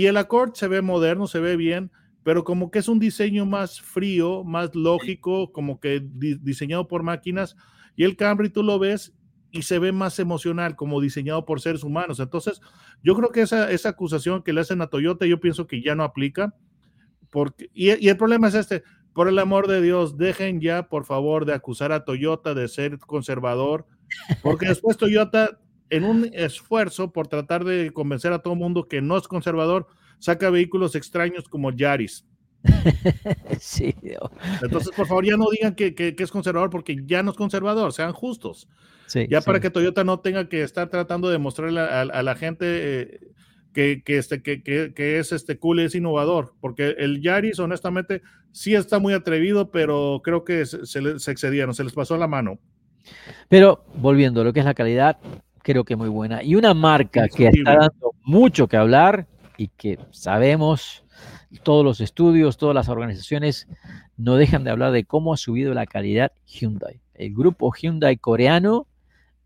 y 0.00 0.06
el 0.06 0.16
Accord 0.16 0.54
se 0.54 0.68
ve 0.68 0.82
moderno, 0.82 1.26
se 1.26 1.40
ve 1.40 1.56
bien, 1.56 1.90
pero 2.22 2.44
como 2.44 2.70
que 2.70 2.78
es 2.80 2.88
un 2.88 2.98
diseño 2.98 3.46
más 3.46 3.80
frío, 3.80 4.44
más 4.44 4.74
lógico, 4.74 5.52
como 5.52 5.78
que 5.80 6.00
di- 6.04 6.38
diseñado 6.40 6.88
por 6.88 7.02
máquinas. 7.02 7.56
Y 7.94 8.04
el 8.04 8.16
Camry 8.16 8.50
tú 8.50 8.62
lo 8.62 8.78
ves 8.78 9.14
y 9.52 9.62
se 9.62 9.78
ve 9.78 9.92
más 9.92 10.18
emocional, 10.18 10.76
como 10.76 11.00
diseñado 11.00 11.44
por 11.46 11.60
seres 11.60 11.82
humanos. 11.84 12.20
Entonces, 12.20 12.60
yo 13.02 13.14
creo 13.14 13.30
que 13.30 13.42
esa, 13.42 13.70
esa 13.70 13.90
acusación 13.90 14.42
que 14.42 14.52
le 14.52 14.60
hacen 14.60 14.82
a 14.82 14.88
Toyota, 14.88 15.24
yo 15.24 15.40
pienso 15.40 15.66
que 15.66 15.80
ya 15.80 15.94
no 15.94 16.02
aplica. 16.02 16.54
Porque, 17.30 17.70
y, 17.72 18.04
y 18.04 18.08
el 18.08 18.16
problema 18.16 18.48
es 18.48 18.54
este, 18.54 18.82
por 19.12 19.28
el 19.28 19.38
amor 19.38 19.66
de 19.66 19.80
Dios, 19.80 20.16
dejen 20.18 20.60
ya, 20.60 20.88
por 20.88 21.04
favor, 21.04 21.46
de 21.46 21.54
acusar 21.54 21.92
a 21.92 22.04
Toyota 22.04 22.54
de 22.54 22.68
ser 22.68 22.98
conservador, 22.98 23.86
porque 24.42 24.66
después 24.68 24.96
Toyota, 24.96 25.58
en 25.90 26.04
un 26.04 26.30
esfuerzo 26.32 27.12
por 27.12 27.28
tratar 27.28 27.64
de 27.64 27.92
convencer 27.92 28.32
a 28.32 28.40
todo 28.40 28.54
el 28.54 28.60
mundo 28.60 28.88
que 28.88 29.02
no 29.02 29.16
es 29.16 29.28
conservador, 29.28 29.86
saca 30.18 30.50
vehículos 30.50 30.94
extraños 30.94 31.48
como 31.48 31.70
Yaris. 31.72 32.26
sí, 33.60 33.94
Entonces, 34.60 34.92
por 34.92 35.06
favor, 35.06 35.24
ya 35.24 35.36
no 35.36 35.50
digan 35.50 35.74
que, 35.74 35.94
que- 35.94 36.14
que 36.14 36.22
es 36.24 36.30
conservador 36.30 36.70
porque 36.70 36.96
ya 37.04 37.22
no 37.22 37.30
es 37.30 37.36
conservador, 37.36 37.92
sean 37.92 38.12
justos. 38.12 38.68
sí, 39.06 39.28
Ya 39.28 39.40
sí. 39.40 39.46
para 39.46 39.60
que 39.60 39.70
Toyota 39.70 40.04
no 40.04 40.20
tenga 40.20 40.48
que 40.48 40.62
estar 40.62 40.88
tratando 40.90 41.28
de 41.30 41.38
mostrarle 41.38 41.80
a, 41.80 42.02
a 42.02 42.22
la 42.22 42.36
gente 42.36 42.66
eh, 43.02 43.20
que, 43.74 44.02
que, 44.04 44.18
este, 44.18 44.42
que, 44.42 45.18
es 45.18 45.32
este 45.32 45.58
cool, 45.58 45.80
es 45.80 45.94
innovador, 45.94 46.54
porque 46.60 46.94
el 46.98 47.20
Yaris, 47.22 47.58
honestamente, 47.58 48.22
sí 48.52 48.74
está 48.74 48.98
muy 49.00 49.14
atrevido, 49.14 49.70
pero 49.70 50.20
creo 50.24 50.44
que 50.44 50.64
se, 50.66 50.86
se 50.86 51.18
se 51.18 51.30
excedieron, 51.32 51.74
se 51.74 51.84
les 51.84 51.92
pasó 51.92 52.16
la 52.16 52.28
mano. 52.28 52.58
Pero 53.48 53.84
volviendo 53.94 54.40
a 54.40 54.44
lo 54.44 54.52
que 54.52 54.60
es 54.60 54.66
la 54.66 54.74
calidad, 54.74 55.18
creo 55.66 55.82
que 55.82 55.96
muy 55.96 56.08
buena. 56.08 56.44
Y 56.44 56.54
una 56.54 56.74
marca 56.74 57.26
que 57.26 57.48
está 57.48 57.74
dando 57.74 58.12
mucho 58.22 58.68
que 58.68 58.76
hablar 58.76 59.26
y 59.58 59.66
que 59.66 59.98
sabemos, 60.12 61.04
todos 61.64 61.84
los 61.84 62.00
estudios, 62.00 62.56
todas 62.56 62.72
las 62.74 62.88
organizaciones 62.88 63.66
no 64.16 64.36
dejan 64.36 64.62
de 64.62 64.70
hablar 64.70 64.92
de 64.92 65.02
cómo 65.02 65.34
ha 65.34 65.36
subido 65.36 65.74
la 65.74 65.86
calidad 65.86 66.30
Hyundai. 66.46 67.00
El 67.14 67.34
grupo 67.34 67.72
Hyundai 67.74 68.16
coreano 68.16 68.86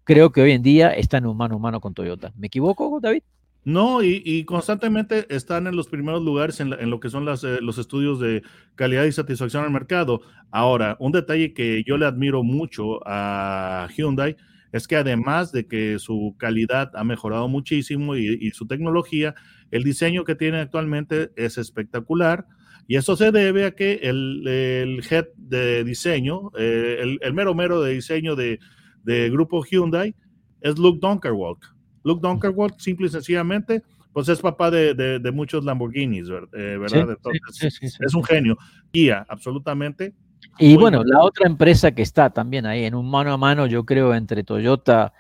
creo 0.04 0.30
que 0.30 0.42
hoy 0.42 0.52
en 0.52 0.62
día 0.62 0.90
está 0.90 1.16
en 1.16 1.26
un 1.26 1.38
mano 1.38 1.56
a 1.56 1.58
mano 1.58 1.80
con 1.80 1.94
Toyota. 1.94 2.32
¿Me 2.36 2.48
equivoco, 2.48 2.98
David? 3.00 3.22
No, 3.64 4.02
y, 4.02 4.22
y 4.22 4.44
constantemente 4.44 5.26
están 5.34 5.66
en 5.68 5.76
los 5.76 5.88
primeros 5.88 6.22
lugares 6.22 6.60
en, 6.60 6.68
la- 6.70 6.76
en 6.76 6.90
lo 6.90 7.00
que 7.00 7.08
son 7.08 7.24
las, 7.24 7.44
eh, 7.44 7.60
los 7.62 7.78
estudios 7.78 8.20
de 8.20 8.42
calidad 8.74 9.04
y 9.04 9.12
satisfacción 9.12 9.64
al 9.64 9.70
mercado. 9.70 10.20
Ahora, 10.50 10.96
un 10.98 11.12
detalle 11.12 11.54
que 11.54 11.82
yo 11.86 11.96
le 11.96 12.04
admiro 12.04 12.42
mucho 12.42 13.00
a 13.06 13.88
Hyundai 13.96 14.36
es 14.72 14.86
que 14.86 14.96
además 14.96 15.52
de 15.52 15.66
que 15.66 15.98
su 15.98 16.34
calidad 16.38 16.90
ha 16.94 17.04
mejorado 17.04 17.48
muchísimo 17.48 18.16
y, 18.16 18.38
y 18.40 18.50
su 18.50 18.66
tecnología, 18.66 19.34
el 19.70 19.82
diseño 19.84 20.24
que 20.24 20.34
tiene 20.34 20.58
actualmente 20.60 21.30
es 21.36 21.58
espectacular. 21.58 22.46
Y 22.86 22.96
eso 22.96 23.14
se 23.16 23.30
debe 23.30 23.66
a 23.66 23.70
que 23.72 23.94
el, 24.02 24.46
el 24.48 25.02
head 25.08 25.26
de 25.36 25.84
diseño, 25.84 26.50
eh, 26.58 26.96
el, 27.00 27.18
el 27.22 27.34
mero 27.34 27.54
mero 27.54 27.80
de 27.82 27.92
diseño 27.94 28.34
de, 28.34 28.58
de 29.04 29.30
grupo 29.30 29.64
Hyundai, 29.64 30.14
es 30.60 30.76
Luke 30.78 30.98
Dunkerwalk. 31.00 31.64
Luke 32.02 32.20
Dunkerwalk, 32.26 32.78
simple 32.80 33.06
y 33.06 33.10
sencillamente, 33.10 33.82
pues 34.12 34.28
es 34.28 34.40
papá 34.40 34.70
de, 34.72 34.94
de- 34.94 35.18
de 35.20 35.30
muchos 35.30 35.64
Lamborghinis, 35.64 36.28
eh, 36.28 36.76
¿verdad? 36.78 37.06
Sí, 37.06 37.12
Entonces, 37.16 37.40
sí, 37.52 37.70
sí, 37.70 37.88
sí, 37.90 37.98
es 38.04 38.14
un 38.14 38.24
genio. 38.24 38.56
Guía, 38.92 39.24
absolutamente. 39.28 40.14
Y 40.58 40.74
Muy 40.74 40.82
bueno, 40.82 41.04
la 41.04 41.20
otra 41.20 41.46
empresa 41.46 41.92
que 41.92 42.02
está 42.02 42.30
también 42.30 42.66
ahí 42.66 42.84
en 42.84 42.94
un 42.94 43.10
mano 43.10 43.32
a 43.32 43.36
mano, 43.36 43.66
yo 43.66 43.84
creo, 43.84 44.14
entre 44.14 44.44
Toyota, 44.44 45.12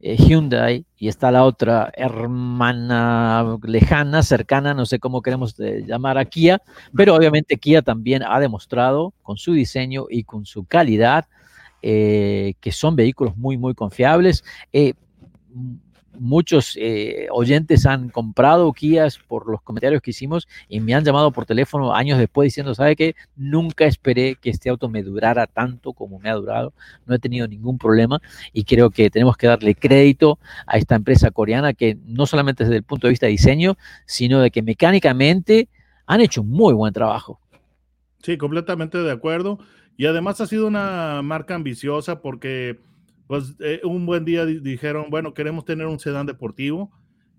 eh, 0.00 0.16
Hyundai 0.16 0.84
y 0.98 1.08
está 1.08 1.30
la 1.30 1.44
otra 1.44 1.90
hermana 1.94 3.58
lejana, 3.62 4.22
cercana, 4.22 4.74
no 4.74 4.84
sé 4.84 4.98
cómo 4.98 5.22
queremos 5.22 5.58
eh, 5.60 5.82
llamar 5.86 6.18
a 6.18 6.26
Kia, 6.26 6.60
pero 6.94 7.14
obviamente 7.14 7.56
Kia 7.56 7.80
también 7.80 8.22
ha 8.22 8.38
demostrado 8.38 9.14
con 9.22 9.38
su 9.38 9.54
diseño 9.54 10.04
y 10.10 10.24
con 10.24 10.44
su 10.44 10.66
calidad 10.66 11.24
eh, 11.80 12.54
que 12.60 12.70
son 12.70 12.96
vehículos 12.96 13.36
muy, 13.36 13.56
muy 13.56 13.74
confiables. 13.74 14.44
Muchos 16.18 16.76
eh, 16.80 17.26
oyentes 17.30 17.86
han 17.86 18.08
comprado 18.08 18.72
Kias 18.72 19.18
por 19.18 19.48
los 19.50 19.62
comentarios 19.62 20.00
que 20.02 20.10
hicimos 20.10 20.48
y 20.68 20.80
me 20.80 20.94
han 20.94 21.04
llamado 21.04 21.32
por 21.32 21.46
teléfono 21.46 21.94
años 21.94 22.18
después 22.18 22.46
diciendo, 22.46 22.74
¿sabe 22.74 22.96
qué? 22.96 23.14
Nunca 23.36 23.86
esperé 23.86 24.36
que 24.36 24.50
este 24.50 24.70
auto 24.70 24.88
me 24.88 25.02
durara 25.02 25.46
tanto 25.46 25.92
como 25.92 26.18
me 26.18 26.30
ha 26.30 26.34
durado. 26.34 26.72
No 27.06 27.14
he 27.14 27.18
tenido 27.18 27.46
ningún 27.48 27.78
problema 27.78 28.20
y 28.52 28.64
creo 28.64 28.90
que 28.90 29.10
tenemos 29.10 29.36
que 29.36 29.46
darle 29.46 29.74
crédito 29.74 30.38
a 30.66 30.78
esta 30.78 30.94
empresa 30.94 31.30
coreana 31.30 31.74
que 31.74 31.98
no 32.06 32.26
solamente 32.26 32.64
desde 32.64 32.76
el 32.76 32.84
punto 32.84 33.06
de 33.06 33.12
vista 33.12 33.26
de 33.26 33.32
diseño, 33.32 33.76
sino 34.06 34.40
de 34.40 34.50
que 34.50 34.62
mecánicamente 34.62 35.68
han 36.06 36.20
hecho 36.20 36.42
un 36.42 36.50
muy 36.50 36.74
buen 36.74 36.92
trabajo. 36.92 37.40
Sí, 38.22 38.38
completamente 38.38 38.98
de 38.98 39.12
acuerdo. 39.12 39.58
Y 39.96 40.06
además 40.06 40.40
ha 40.40 40.46
sido 40.46 40.66
una 40.66 41.22
marca 41.22 41.54
ambiciosa 41.54 42.20
porque, 42.20 42.80
pues, 43.26 43.54
eh, 43.60 43.80
un 43.84 44.06
buen 44.06 44.24
día 44.24 44.44
di- 44.46 44.60
dijeron, 44.60 45.06
bueno, 45.10 45.34
queremos 45.34 45.64
tener 45.64 45.86
un 45.86 45.98
sedán 45.98 46.26
deportivo. 46.26 46.90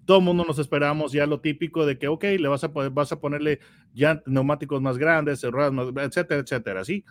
Todo 0.05 0.19
el 0.19 0.23
mundo 0.23 0.45
nos 0.45 0.59
esperamos 0.59 1.11
ya 1.11 1.25
lo 1.25 1.39
típico 1.41 1.85
de 1.85 1.97
que, 1.97 2.07
ok, 2.07 2.23
le 2.39 2.47
vas 2.47 2.63
a, 2.63 2.67
vas 2.67 3.11
a 3.11 3.19
ponerle 3.19 3.59
ya 3.93 4.21
neumáticos 4.27 4.81
más 4.81 4.97
grandes, 4.97 5.43
ruedas 5.43 5.73
más, 5.73 5.87
etcétera, 5.95 6.41
etcétera, 6.41 6.85
¿sí? 6.85 7.03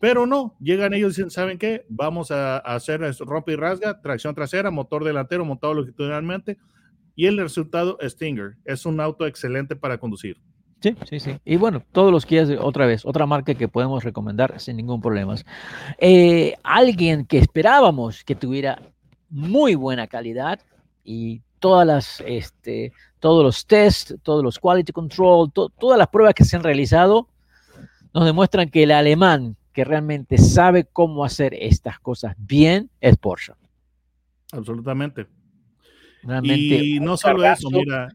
Pero 0.00 0.26
no, 0.26 0.56
llegan 0.60 0.94
ellos 0.94 1.14
y 1.18 1.22
dicen, 1.22 1.30
¿saben 1.30 1.58
qué? 1.58 1.84
Vamos 1.88 2.30
a, 2.30 2.56
a 2.58 2.74
hacer 2.76 3.00
rompe 3.20 3.52
y 3.52 3.56
rasga, 3.56 4.00
tracción 4.02 4.34
trasera, 4.34 4.70
motor 4.70 5.04
delantero 5.04 5.44
montado 5.44 5.74
longitudinalmente. 5.74 6.58
Y 7.16 7.26
el 7.26 7.38
resultado, 7.38 7.98
Stinger, 8.02 8.56
es 8.64 8.86
un 8.86 9.00
auto 9.00 9.26
excelente 9.26 9.76
para 9.76 9.98
conducir. 9.98 10.38
Sí, 10.80 10.94
sí, 11.08 11.20
sí. 11.20 11.38
Y 11.44 11.56
bueno, 11.56 11.82
todos 11.92 12.12
los 12.12 12.26
Kias, 12.26 12.48
otra 12.60 12.86
vez, 12.86 13.04
otra 13.04 13.26
marca 13.26 13.54
que 13.54 13.66
podemos 13.68 14.04
recomendar 14.04 14.60
sin 14.60 14.76
ningún 14.76 15.00
problema. 15.00 15.34
Eh, 15.98 16.54
alguien 16.62 17.24
que 17.24 17.38
esperábamos 17.38 18.22
que 18.24 18.34
tuviera 18.34 18.80
muy 19.30 19.74
buena 19.74 20.06
calidad 20.06 20.60
y 21.02 21.40
todas 21.58 21.86
las, 21.86 22.22
este, 22.26 22.92
todos 23.18 23.42
los 23.42 23.66
tests, 23.66 24.14
todos 24.22 24.44
los 24.44 24.58
quality 24.58 24.92
control, 24.92 25.50
to- 25.50 25.70
todas 25.70 25.98
las 25.98 26.08
pruebas 26.08 26.34
que 26.34 26.44
se 26.44 26.56
han 26.56 26.62
realizado 26.62 27.28
nos 28.12 28.24
demuestran 28.24 28.68
que 28.70 28.82
el 28.84 28.92
alemán 28.92 29.56
que 29.72 29.84
realmente 29.84 30.38
sabe 30.38 30.84
cómo 30.84 31.24
hacer 31.24 31.54
estas 31.54 31.98
cosas 32.00 32.34
bien 32.38 32.90
es 33.00 33.16
Porsche. 33.16 33.52
Absolutamente. 34.52 35.26
Realmente 36.22 36.76
Y 36.76 37.00
no 37.00 37.16
solo 37.16 37.44
eso, 37.44 37.68
mira, 37.70 38.08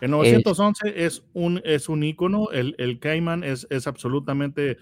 el 0.00 0.10
911 0.10 1.04
es 1.04 1.22
un, 1.34 1.60
es 1.64 1.88
un 1.88 2.02
ícono, 2.02 2.50
el, 2.50 2.74
el 2.78 2.98
Cayman 3.00 3.44
es, 3.44 3.66
es 3.70 3.86
absolutamente 3.86 4.76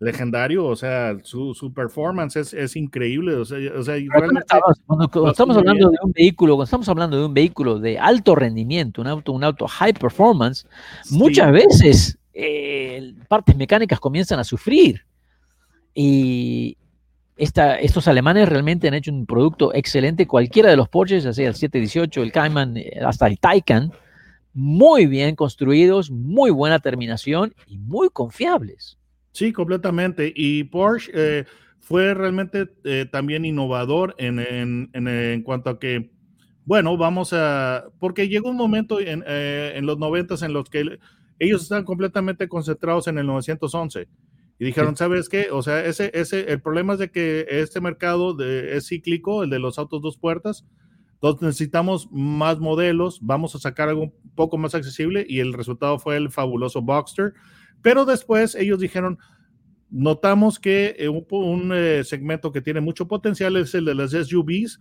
legendario, 0.00 0.64
o 0.66 0.74
sea, 0.74 1.16
su, 1.22 1.54
su 1.54 1.72
performance 1.72 2.34
es, 2.36 2.52
es 2.54 2.74
increíble, 2.74 3.34
o 3.36 3.44
sea, 3.44 3.58
o 3.78 3.82
sea, 3.84 3.96
estamos- 4.40 4.80
cuando, 4.84 5.08
cuando 5.08 5.30
estamos 5.30 5.56
hablando 5.56 5.90
de 5.90 5.96
un 6.02 6.12
vehículo, 6.12 6.54
cuando 6.54 6.64
estamos 6.64 6.88
hablando 6.88 7.18
de 7.18 7.24
un 7.26 7.34
vehículo 7.34 7.78
de 7.78 7.98
alto 8.00 8.34
rendimiento, 8.34 9.00
un 9.00 9.06
auto, 9.06 9.30
un 9.32 9.44
auto 9.44 9.68
high 9.68 9.92
performance, 9.92 10.66
sí, 11.04 11.16
muchas 11.16 11.52
veces 11.52 12.18
eh, 12.34 13.14
partes 13.28 13.54
mecánicas 13.56 14.00
comienzan 14.00 14.40
a 14.40 14.44
sufrir. 14.44 15.02
Y 15.94 16.76
esta, 17.36 17.76
estos 17.76 18.08
alemanes 18.08 18.48
realmente 18.48 18.88
han 18.88 18.94
hecho 18.94 19.12
un 19.12 19.26
producto 19.26 19.74
excelente. 19.74 20.26
Cualquiera 20.26 20.70
de 20.70 20.76
los 20.76 20.88
Porsches, 20.88 21.24
ya 21.24 21.32
sea 21.32 21.48
el 21.48 21.54
718, 21.54 22.22
el 22.22 22.32
Cayman, 22.32 22.76
eh, 22.76 22.98
hasta 23.04 23.26
el 23.26 23.38
Taycan, 23.38 23.92
muy 24.54 25.06
bien 25.06 25.34
construidos, 25.34 26.10
muy 26.10 26.50
buena 26.50 26.78
terminación 26.78 27.54
y 27.66 27.78
muy 27.78 28.08
confiables. 28.10 28.98
Sí, 29.32 29.52
completamente. 29.52 30.32
Y 30.34 30.64
Porsche 30.64 31.10
eh, 31.14 31.44
fue 31.80 32.14
realmente 32.14 32.68
eh, 32.84 33.06
también 33.10 33.44
innovador 33.44 34.14
en, 34.18 34.38
en, 34.38 34.90
en, 34.92 35.08
en 35.08 35.42
cuanto 35.42 35.70
a 35.70 35.78
que, 35.78 36.10
bueno, 36.64 36.96
vamos 36.96 37.32
a, 37.32 37.86
porque 37.98 38.28
llegó 38.28 38.50
un 38.50 38.56
momento 38.56 39.00
en, 39.00 39.24
eh, 39.26 39.72
en 39.74 39.86
los 39.86 39.98
noventas 39.98 40.42
en 40.42 40.52
los 40.52 40.68
que 40.68 40.98
ellos 41.38 41.62
estaban 41.62 41.84
completamente 41.84 42.48
concentrados 42.48 43.08
en 43.08 43.18
el 43.18 43.26
911. 43.26 44.06
Y 44.58 44.64
dijeron, 44.64 44.96
¿sabes 44.96 45.28
qué? 45.28 45.48
O 45.50 45.62
sea, 45.62 45.84
ese, 45.84 46.12
ese, 46.14 46.52
el 46.52 46.60
problema 46.60 46.92
es 46.92 47.00
de 47.00 47.10
que 47.10 47.46
este 47.48 47.80
mercado 47.80 48.34
de, 48.34 48.76
es 48.76 48.86
cíclico, 48.86 49.42
el 49.42 49.50
de 49.50 49.58
los 49.58 49.76
autos 49.76 50.02
dos 50.02 50.18
puertas. 50.18 50.64
Entonces 51.22 51.42
necesitamos 51.42 52.08
más 52.10 52.58
modelos, 52.58 53.20
vamos 53.22 53.54
a 53.54 53.60
sacar 53.60 53.88
algo 53.88 54.02
un 54.02 54.12
poco 54.34 54.58
más 54.58 54.74
accesible 54.74 55.24
y 55.28 55.38
el 55.38 55.52
resultado 55.52 56.00
fue 56.00 56.16
el 56.16 56.30
fabuloso 56.30 56.82
Boxster. 56.82 57.32
Pero 57.80 58.04
después 58.04 58.56
ellos 58.56 58.80
dijeron, 58.80 59.18
notamos 59.88 60.58
que 60.58 60.96
eh, 60.98 61.08
un, 61.08 61.24
un 61.30 61.72
eh, 61.72 62.02
segmento 62.02 62.50
que 62.50 62.60
tiene 62.60 62.80
mucho 62.80 63.06
potencial 63.06 63.56
es 63.56 63.72
el 63.74 63.84
de 63.84 63.94
las 63.94 64.10
SUVs 64.10 64.80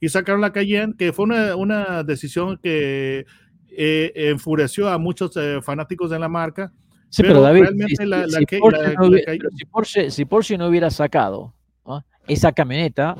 y 0.00 0.08
sacaron 0.08 0.40
la 0.40 0.52
Cayenne, 0.52 0.94
que 0.96 1.12
fue 1.12 1.26
una, 1.26 1.54
una 1.54 2.02
decisión 2.02 2.58
que 2.60 3.24
eh, 3.68 4.12
enfureció 4.14 4.88
a 4.88 4.98
muchos 4.98 5.36
eh, 5.36 5.60
fanáticos 5.62 6.10
de 6.10 6.18
la 6.18 6.28
marca. 6.28 6.72
Sí, 7.10 7.22
pero, 7.22 7.34
Pero 7.34 7.42
David, 7.42 7.64
si, 7.86 8.58
Porsche 8.58 8.94
no 8.98 9.06
hubiera- 9.06 10.10
si 10.10 10.24
Porsche 10.24 10.58
no 10.58 10.90
sacado 10.90 11.54
¿no? 11.86 12.04
esa 12.26 12.50
camioneta, 12.50 13.16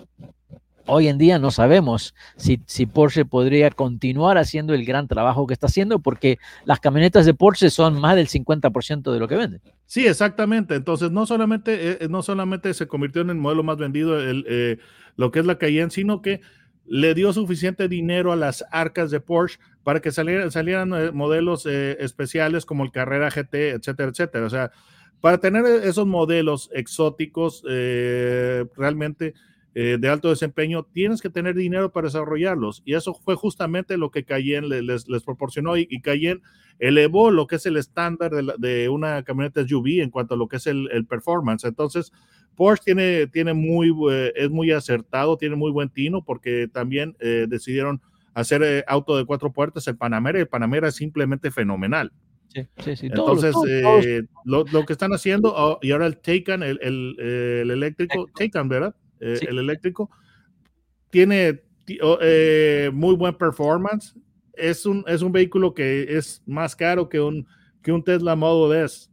hoy 0.86 1.08
en 1.08 1.18
día 1.18 1.38
no 1.38 1.50
sabemos 1.50 2.14
si, 2.36 2.60
si 2.66 2.86
Porsche 2.86 3.24
podría 3.24 3.70
continuar 3.70 4.38
haciendo 4.38 4.74
el 4.74 4.84
gran 4.84 5.08
trabajo 5.08 5.46
que 5.46 5.54
está 5.54 5.66
haciendo, 5.66 5.98
porque 5.98 6.38
las 6.64 6.80
camionetas 6.80 7.26
de 7.26 7.34
Porsche 7.34 7.70
son 7.70 8.00
más 8.00 8.16
del 8.16 8.28
50% 8.28 9.12
de 9.12 9.18
lo 9.18 9.28
que 9.28 9.36
venden. 9.36 9.60
Sí, 9.86 10.06
exactamente. 10.06 10.74
Entonces, 10.74 11.10
no 11.10 11.26
solamente, 11.26 12.04
eh, 12.04 12.08
no 12.08 12.22
solamente 12.22 12.72
se 12.74 12.86
convirtió 12.86 13.22
en 13.22 13.30
el 13.30 13.36
modelo 13.36 13.62
más 13.62 13.76
vendido, 13.76 14.18
el, 14.20 14.44
eh, 14.48 14.78
lo 15.16 15.30
que 15.30 15.40
es 15.40 15.46
la 15.46 15.58
Cayenne, 15.58 15.90
sino 15.90 16.22
que 16.22 16.40
le 16.88 17.14
dio 17.14 17.32
suficiente 17.32 17.88
dinero 17.88 18.32
a 18.32 18.36
las 18.36 18.64
arcas 18.70 19.10
de 19.10 19.20
Porsche 19.20 19.58
para 19.82 20.00
que 20.00 20.12
salieran, 20.12 20.50
salieran 20.50 20.92
eh, 20.94 21.10
modelos 21.12 21.66
eh, 21.66 21.96
especiales 22.00 22.64
como 22.64 22.84
el 22.84 22.92
Carrera 22.92 23.30
GT, 23.30 23.70
etcétera, 23.70 24.10
etcétera. 24.10 24.46
O 24.46 24.50
sea, 24.50 24.70
para 25.20 25.38
tener 25.38 25.64
esos 25.64 26.06
modelos 26.06 26.70
exóticos 26.72 27.62
eh, 27.68 28.64
realmente 28.76 29.34
eh, 29.78 29.98
de 30.00 30.08
alto 30.08 30.30
desempeño, 30.30 30.84
tienes 30.90 31.20
que 31.20 31.28
tener 31.28 31.54
dinero 31.54 31.92
para 31.92 32.06
desarrollarlos. 32.06 32.80
Y 32.86 32.94
eso 32.94 33.12
fue 33.12 33.34
justamente 33.34 33.98
lo 33.98 34.10
que 34.10 34.24
Cayenne 34.24 34.66
le- 34.68 34.80
les, 34.82 35.06
les 35.06 35.22
proporcionó 35.22 35.76
y, 35.76 35.86
y 35.90 36.00
Cayenne 36.00 36.40
elevó 36.78 37.30
lo 37.30 37.46
que 37.46 37.56
es 37.56 37.66
el 37.66 37.76
estándar 37.76 38.30
de, 38.32 38.42
la- 38.42 38.54
de 38.56 38.88
una 38.88 39.22
camioneta 39.22 39.60
SUV 39.66 40.00
en 40.02 40.08
cuanto 40.10 40.32
a 40.34 40.38
lo 40.38 40.48
que 40.48 40.56
es 40.56 40.66
el, 40.66 40.88
el 40.92 41.04
performance. 41.04 41.64
Entonces, 41.64 42.10
Porsche 42.54 42.84
tiene, 42.86 43.26
tiene 43.26 43.52
muy, 43.52 43.94
eh, 44.10 44.32
es 44.34 44.48
muy 44.50 44.70
acertado, 44.70 45.36
tiene 45.36 45.56
muy 45.56 45.70
buen 45.70 45.90
tino 45.90 46.24
porque 46.24 46.68
también 46.72 47.14
eh, 47.20 47.44
decidieron 47.46 48.00
hacer 48.32 48.82
auto 48.88 49.16
de 49.18 49.26
cuatro 49.26 49.52
puertas, 49.52 49.86
el 49.88 49.96
Panamera, 49.98 50.38
y 50.38 50.42
el 50.42 50.48
Panamera 50.48 50.88
es 50.88 50.94
simplemente 50.94 51.50
fenomenal. 51.50 52.12
Sí, 52.48 52.62
sí, 52.78 52.96
sí. 52.96 53.06
Entonces, 53.08 53.52
todos- 53.52 53.66
todos- 53.82 54.06
lo, 54.46 54.64
lo 54.72 54.86
que 54.86 54.92
están 54.94 55.12
haciendo, 55.12 55.52
oh, 55.54 55.78
y 55.82 55.90
ahora 55.90 56.06
el 56.06 56.16
Taycan, 56.16 56.62
el, 56.62 56.78
el, 56.80 57.16
el 57.20 57.70
eléctrico, 57.70 58.26
Taycan, 58.34 58.68
¿verdad? 58.70 58.94
Eh, 59.20 59.36
Sí. 59.38 59.46
El 59.48 59.58
eléctrico, 59.58 60.10
tiene 61.10 61.62
ti- 61.84 61.98
eh, 62.20 62.90
muy 62.92 63.14
buen 63.14 63.34
performance. 63.34 64.14
Es 64.52 64.86
un, 64.86 65.04
es 65.06 65.22
un 65.22 65.32
vehículo 65.32 65.74
que 65.74 66.16
es 66.16 66.42
más 66.46 66.74
caro 66.74 67.08
que 67.08 67.20
un, 67.20 67.46
que 67.82 67.92
un 67.92 68.02
Tesla 68.02 68.34
Model 68.36 68.84
S. 68.84 69.08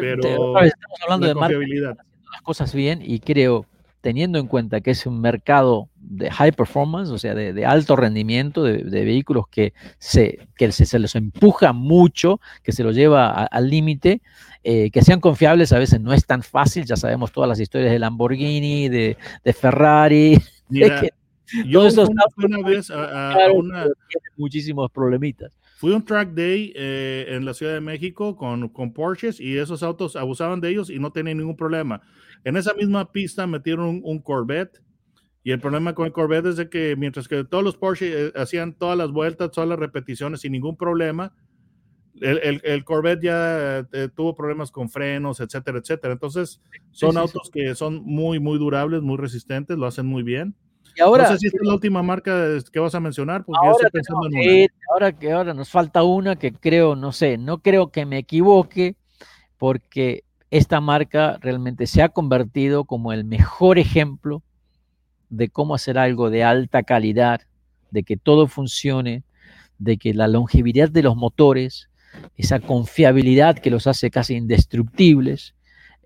pero, 0.00 0.20
te- 0.20 0.68
estamos 0.68 0.98
hablando 1.02 1.26
la 1.26 1.32
de 1.32 1.34
confiabilidad. 1.34 1.96
las 2.32 2.42
cosas 2.42 2.74
bien 2.74 3.00
y 3.02 3.20
creo, 3.20 3.66
teniendo 4.04 4.38
en 4.38 4.46
cuenta 4.48 4.82
que 4.82 4.90
es 4.90 5.06
un 5.06 5.18
mercado 5.18 5.88
de 5.96 6.30
high 6.30 6.52
performance, 6.52 7.08
o 7.10 7.16
sea, 7.16 7.34
de, 7.34 7.54
de 7.54 7.64
alto 7.64 7.96
rendimiento, 7.96 8.62
de, 8.62 8.84
de 8.84 9.02
vehículos 9.02 9.48
que, 9.48 9.72
se, 9.98 10.46
que 10.58 10.70
se, 10.72 10.84
se 10.84 10.98
los 10.98 11.14
empuja 11.14 11.72
mucho, 11.72 12.38
que 12.62 12.72
se 12.72 12.84
los 12.84 12.94
lleva 12.94 13.28
a- 13.30 13.46
al 13.46 13.70
límite, 13.70 14.20
eh, 14.62 14.90
que 14.90 15.00
sean 15.00 15.20
confiables 15.20 15.72
a 15.72 15.78
veces 15.78 16.02
no 16.02 16.12
es 16.12 16.26
tan 16.26 16.42
fácil, 16.42 16.84
ya 16.84 16.96
sabemos 16.96 17.32
todas 17.32 17.48
las 17.48 17.58
historias 17.58 17.92
de 17.92 17.98
Lamborghini, 17.98 18.90
de, 18.90 19.16
de 19.42 19.52
Ferrari, 19.54 20.36
Mira, 20.68 21.00
que 21.00 21.08
yo 21.66 21.88
fui 21.90 22.04
una, 22.04 22.24
una 22.58 22.68
vez 22.68 22.90
a, 22.90 23.32
a- 23.32 23.52
una, 23.52 23.86
muchísimos 24.36 24.90
problemitas. 24.90 25.50
Fui 25.76 25.94
a 25.94 25.96
un 25.96 26.04
track 26.04 26.28
day 26.34 26.74
eh, 26.76 27.24
en 27.30 27.46
la 27.46 27.54
Ciudad 27.54 27.72
de 27.72 27.80
México 27.80 28.36
con, 28.36 28.68
con 28.68 28.92
Porsches 28.92 29.40
y 29.40 29.56
esos 29.56 29.82
autos 29.82 30.14
abusaban 30.14 30.60
de 30.60 30.68
ellos 30.68 30.90
y 30.90 30.98
no 30.98 31.10
tenían 31.10 31.38
ningún 31.38 31.56
problema. 31.56 32.02
En 32.44 32.56
esa 32.56 32.74
misma 32.74 33.10
pista 33.10 33.46
metieron 33.46 33.86
un, 33.86 34.00
un 34.04 34.20
Corvette 34.20 34.80
y 35.42 35.50
el 35.52 35.60
problema 35.60 35.94
con 35.94 36.06
el 36.06 36.12
Corvette 36.12 36.46
es 36.46 36.56
de 36.56 36.68
que 36.70 36.94
mientras 36.96 37.28
que 37.28 37.44
todos 37.44 37.64
los 37.64 37.76
Porsche 37.76 38.26
eh, 38.28 38.32
hacían 38.36 38.74
todas 38.74 38.96
las 38.96 39.10
vueltas, 39.10 39.50
todas 39.50 39.68
las 39.68 39.78
repeticiones 39.78 40.40
sin 40.40 40.52
ningún 40.52 40.76
problema, 40.76 41.34
el, 42.20 42.38
el- 42.42 42.60
el 42.64 42.84
Corvette 42.84 43.22
ya 43.24 43.78
eh, 43.92 44.08
tuvo 44.14 44.34
problemas 44.34 44.70
con 44.70 44.88
frenos, 44.88 45.40
etcétera, 45.40 45.78
etcétera. 45.78 46.12
Entonces 46.12 46.60
son 46.92 47.10
sí, 47.10 47.16
sí. 47.16 47.20
autos 47.20 47.50
que 47.52 47.74
son 47.74 48.02
muy, 48.04 48.38
muy 48.38 48.58
durables, 48.58 49.02
muy 49.02 49.16
resistentes, 49.16 49.76
lo 49.76 49.86
hacen 49.86 50.06
muy 50.06 50.22
bien. 50.22 50.54
Y 50.96 51.00
ahora, 51.00 51.24
no 51.24 51.28
sé 51.30 51.38
si 51.38 51.46
esta 51.48 51.58
es 51.60 51.66
la 51.66 51.74
última 51.74 52.02
marca 52.04 52.50
que 52.72 52.78
vas 52.78 52.94
a 52.94 53.00
mencionar, 53.00 53.44
porque 53.44 53.66
yo 53.66 53.72
estoy 53.72 53.90
pensando 53.90 54.26
en 54.28 54.32
una. 54.34 54.42
que 54.42 54.54
ir, 54.62 54.70
ahora 54.92 55.12
que 55.12 55.32
ahora 55.32 55.52
nos 55.52 55.68
falta 55.70 56.04
una 56.04 56.36
que 56.36 56.52
creo, 56.52 56.94
no 56.94 57.10
sé, 57.10 57.36
no 57.36 57.58
creo 57.58 57.88
que 57.90 58.06
me 58.06 58.18
equivoque, 58.18 58.94
porque 59.58 60.22
esta 60.50 60.80
marca 60.80 61.38
realmente 61.40 61.86
se 61.86 62.02
ha 62.02 62.10
convertido 62.10 62.84
como 62.84 63.12
el 63.12 63.24
mejor 63.24 63.78
ejemplo 63.78 64.42
de 65.28 65.48
cómo 65.48 65.74
hacer 65.74 65.98
algo 65.98 66.30
de 66.30 66.44
alta 66.44 66.82
calidad, 66.82 67.40
de 67.90 68.02
que 68.02 68.16
todo 68.16 68.46
funcione, 68.46 69.24
de 69.78 69.96
que 69.96 70.14
la 70.14 70.28
longevidad 70.28 70.90
de 70.90 71.02
los 71.02 71.16
motores, 71.16 71.88
esa 72.36 72.60
confiabilidad 72.60 73.58
que 73.58 73.70
los 73.70 73.86
hace 73.86 74.10
casi 74.10 74.34
indestructibles 74.34 75.54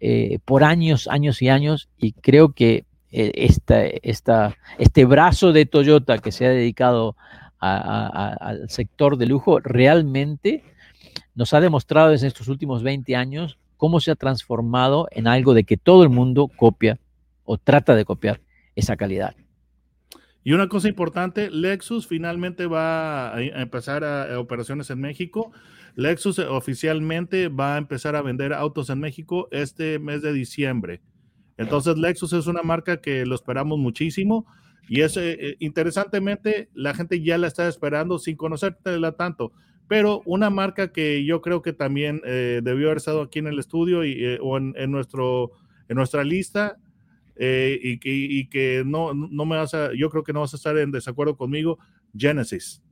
eh, 0.01 0.38
por 0.44 0.64
años, 0.64 1.09
años 1.09 1.42
y 1.42 1.48
años, 1.48 1.88
y 1.98 2.12
creo 2.12 2.53
que 2.53 2.87
eh, 3.11 3.33
este 4.79 5.05
brazo 5.05 5.53
de 5.53 5.66
Toyota 5.66 6.18
que 6.18 6.33
se 6.33 6.46
ha 6.46 6.51
dedicado 6.51 7.16
al 7.59 8.70
sector 8.70 9.16
de 9.16 9.27
lujo 9.27 9.59
realmente 9.59 10.62
nos 11.35 11.55
ha 11.55 11.61
demostrado 11.61 12.12
en 12.12 12.24
estos 12.24 12.46
últimos 12.46 12.85
20 12.85 13.16
años 13.16 13.59
cómo 13.78 14.00
se 14.00 14.10
ha 14.10 14.16
transformado 14.16 15.08
en 15.12 15.26
algo 15.26 15.54
de 15.54 15.64
que 15.64 15.78
todo 15.78 16.02
el 16.02 16.10
mundo 16.10 16.48
copia 16.48 16.98
o 17.44 17.56
trata 17.56 17.96
de 17.96 18.04
copiar 18.04 18.42
esa 18.76 18.96
calidad. 18.96 19.34
Y 20.44 20.52
una 20.52 20.68
cosa 20.68 20.88
importante, 20.88 21.50
Lexus 21.50 22.06
finalmente 22.06 22.66
va 22.66 23.34
a 23.34 23.40
empezar 23.40 24.04
a, 24.04 24.38
operaciones 24.38 24.90
en 24.90 25.00
México. 25.00 25.52
Lexus 25.94 26.38
eh, 26.38 26.46
oficialmente 26.46 27.48
va 27.48 27.74
a 27.74 27.78
empezar 27.78 28.16
a 28.16 28.22
vender 28.22 28.52
autos 28.52 28.90
en 28.90 29.00
México 29.00 29.48
este 29.50 29.98
mes 29.98 30.22
de 30.22 30.32
diciembre. 30.32 31.00
Entonces 31.56 31.98
Lexus 31.98 32.32
es 32.32 32.46
una 32.46 32.62
marca 32.62 33.00
que 33.00 33.26
lo 33.26 33.34
esperamos 33.34 33.78
muchísimo 33.78 34.46
y 34.88 35.02
es 35.02 35.16
eh, 35.16 35.32
eh, 35.32 35.56
interesantemente 35.58 36.70
la 36.72 36.94
gente 36.94 37.22
ya 37.22 37.36
la 37.36 37.48
está 37.48 37.68
esperando 37.68 38.18
sin 38.18 38.36
conocértela 38.36 39.12
tanto. 39.12 39.52
Pero 39.88 40.22
una 40.27 40.51
marca 40.51 40.92
que 40.92 41.24
yo 41.24 41.40
creo 41.40 41.62
que 41.62 41.72
también 41.72 42.20
eh, 42.24 42.61
debió 42.62 42.87
haber 42.87 42.98
estado 42.98 43.22
aquí 43.22 43.38
en 43.38 43.46
el 43.46 43.59
estudio 43.59 44.05
y, 44.05 44.24
eh, 44.24 44.38
o 44.40 44.59
en, 44.59 44.74
en 44.77 44.90
nuestro, 44.90 45.53
en 45.88 45.96
nuestra 45.96 46.24
lista 46.24 46.77
eh, 47.37 47.79
y, 47.83 47.98
que, 47.98 48.11
y 48.11 48.48
que 48.48 48.83
no, 48.85 49.14
no 49.14 49.44
me 49.46 49.57
vas 49.57 49.72
a, 49.72 49.94
yo 49.94 50.11
creo 50.11 50.24
que 50.24 50.33
no 50.33 50.40
vas 50.40 50.53
a 50.53 50.57
estar 50.57 50.77
en 50.77 50.90
desacuerdo 50.90 51.37
conmigo, 51.37 51.79
Genesis. 52.16 52.83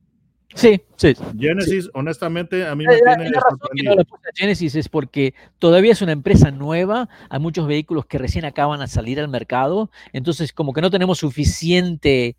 Sí, 0.55 0.81
sí. 0.97 1.15
Genesis, 1.39 1.91
honestamente, 1.93 2.65
a 2.65 2.75
mí 2.77 2.87
me 2.87 3.01
La, 3.03 3.17
tiene 3.17 3.31
la 3.31 3.41
razón 3.41 3.59
que 3.75 3.83
no 3.83 3.95
le 3.97 4.05
puse 4.05 4.29
a 4.29 4.33
Genesis 4.35 4.77
es 4.77 4.89
porque 4.89 5.35
todavía 5.59 5.93
es 5.93 6.03
una 6.03 6.13
empresa 6.13 6.53
nueva, 6.53 7.09
hay 7.29 7.41
muchos 7.41 7.67
vehículos 7.67 8.07
que 8.07 8.19
recién 8.19 8.45
acaban 8.45 8.79
de 8.79 8.87
salir 8.87 9.19
al 9.19 9.29
mercado, 9.29 9.91
entonces 10.13 10.53
como 10.53 10.73
que 10.73 10.81
no 10.81 10.91
tenemos 10.91 11.19
suficiente 11.19 12.37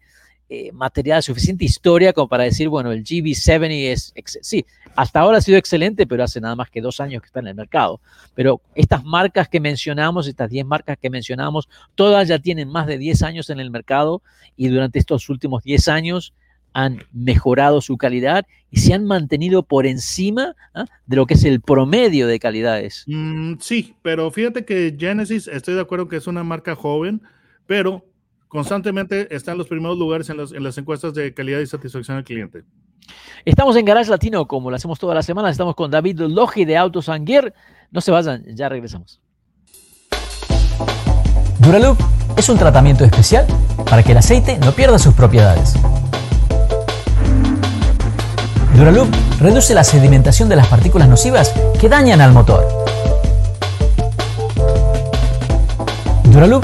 eh, 0.50 0.72
material, 0.72 1.22
suficiente 1.22 1.66
historia 1.66 2.14
como 2.14 2.30
para 2.30 2.46
decir, 2.46 2.70
bueno, 2.70 2.92
el 2.92 3.04
GB70 3.04 3.92
es, 3.92 4.14
sí, 4.42 4.66
hasta 4.96 5.20
ahora 5.20 5.40
ha 5.40 5.42
sido 5.42 5.58
excelente, 5.58 6.08
pero 6.08 6.24
hace 6.24 6.40
nada 6.40 6.56
más 6.56 6.70
que 6.70 6.82
dos 6.82 7.02
años 7.02 7.22
que 7.22 7.28
está 7.28 7.42
en 7.42 7.48
el 7.48 7.56
mercado. 7.56 8.00
Pero 8.34 8.62
estas 8.74 9.04
marcas 9.04 9.50
que 9.50 9.60
mencionamos, 9.60 10.28
estas 10.28 10.50
10 10.50 10.66
marcas 10.66 10.98
que 10.98 11.10
mencionamos, 11.10 11.68
todas 11.96 12.28
ya 12.28 12.40
tienen 12.40 12.70
más 12.70 12.88
de 12.88 12.98
10 12.98 13.24
años 13.24 13.50
en 13.50 13.60
el 13.60 13.72
mercado 13.72 14.22
y 14.56 14.70
durante 14.70 15.00
estos 15.00 15.28
últimos 15.30 15.64
10 15.64 15.88
años 15.90 16.34
han 16.74 17.04
mejorado 17.12 17.82
su 17.82 17.98
calidad 17.98 18.46
y 18.70 18.80
se 18.80 18.94
han 18.94 19.06
mantenido 19.06 19.64
por 19.64 19.86
encima 19.86 20.56
¿ah? 20.74 20.86
de 21.08 21.16
lo 21.16 21.26
que 21.26 21.34
es 21.34 21.44
el 21.44 21.60
promedio 21.60 22.28
de 22.28 22.40
calidades. 22.40 23.04
Mm, 23.08 23.56
sí, 23.60 23.96
pero 24.02 24.30
fíjate 24.32 24.64
que 24.64 24.96
Genesis, 24.98 25.48
estoy 25.48 25.76
de 25.76 25.82
acuerdo 25.82 26.08
que 26.08 26.18
es 26.18 26.28
una 26.28 26.44
marca 26.44 26.76
joven, 26.76 27.22
pero 27.66 28.06
constantemente 28.48 29.34
está 29.36 29.52
en 29.52 29.58
los 29.58 29.68
primeros 29.68 29.98
lugares 29.98 30.30
en 30.30 30.38
las, 30.38 30.52
en 30.52 30.64
las 30.64 30.78
encuestas 30.78 31.14
de 31.14 31.34
calidad 31.34 31.60
y 31.60 31.68
satisfacción 31.68 32.18
al 32.18 32.24
cliente. 32.24 32.64
Estamos 33.46 33.76
en 33.78 33.86
Garage 33.86 34.10
Latino, 34.10 34.48
como 34.48 34.70
lo 34.70 34.76
hacemos 34.76 35.00
todas 35.00 35.16
las 35.16 35.26
semanas. 35.26 35.52
Estamos 35.52 35.76
con 35.76 35.90
David 35.90 36.20
Logi 36.20 36.66
de 36.66 36.78
Autos 36.78 37.10
Anguer. 37.10 37.54
No 37.92 38.02
se 38.02 38.12
vayan, 38.12 38.44
ya 38.56 38.68
regresamos. 38.70 39.22
Duraloop 41.60 41.98
es 42.38 42.50
un 42.50 42.58
tratamiento 42.58 43.04
especial 43.04 43.46
para 43.90 44.04
que 44.04 44.12
el 44.12 44.18
aceite 44.18 44.58
no 44.60 44.72
pierda 44.72 45.00
sus 45.00 45.14
propiedades. 45.14 45.74
Duraloop 48.76 49.08
reduce 49.40 49.74
la 49.74 49.84
sedimentación 49.84 50.50
de 50.50 50.56
las 50.56 50.68
partículas 50.68 51.10
nocivas 51.10 51.54
que 51.80 51.90
dañan 51.90 52.22
al 52.22 52.32
motor. 52.32 52.66
Duraloop 56.26 56.64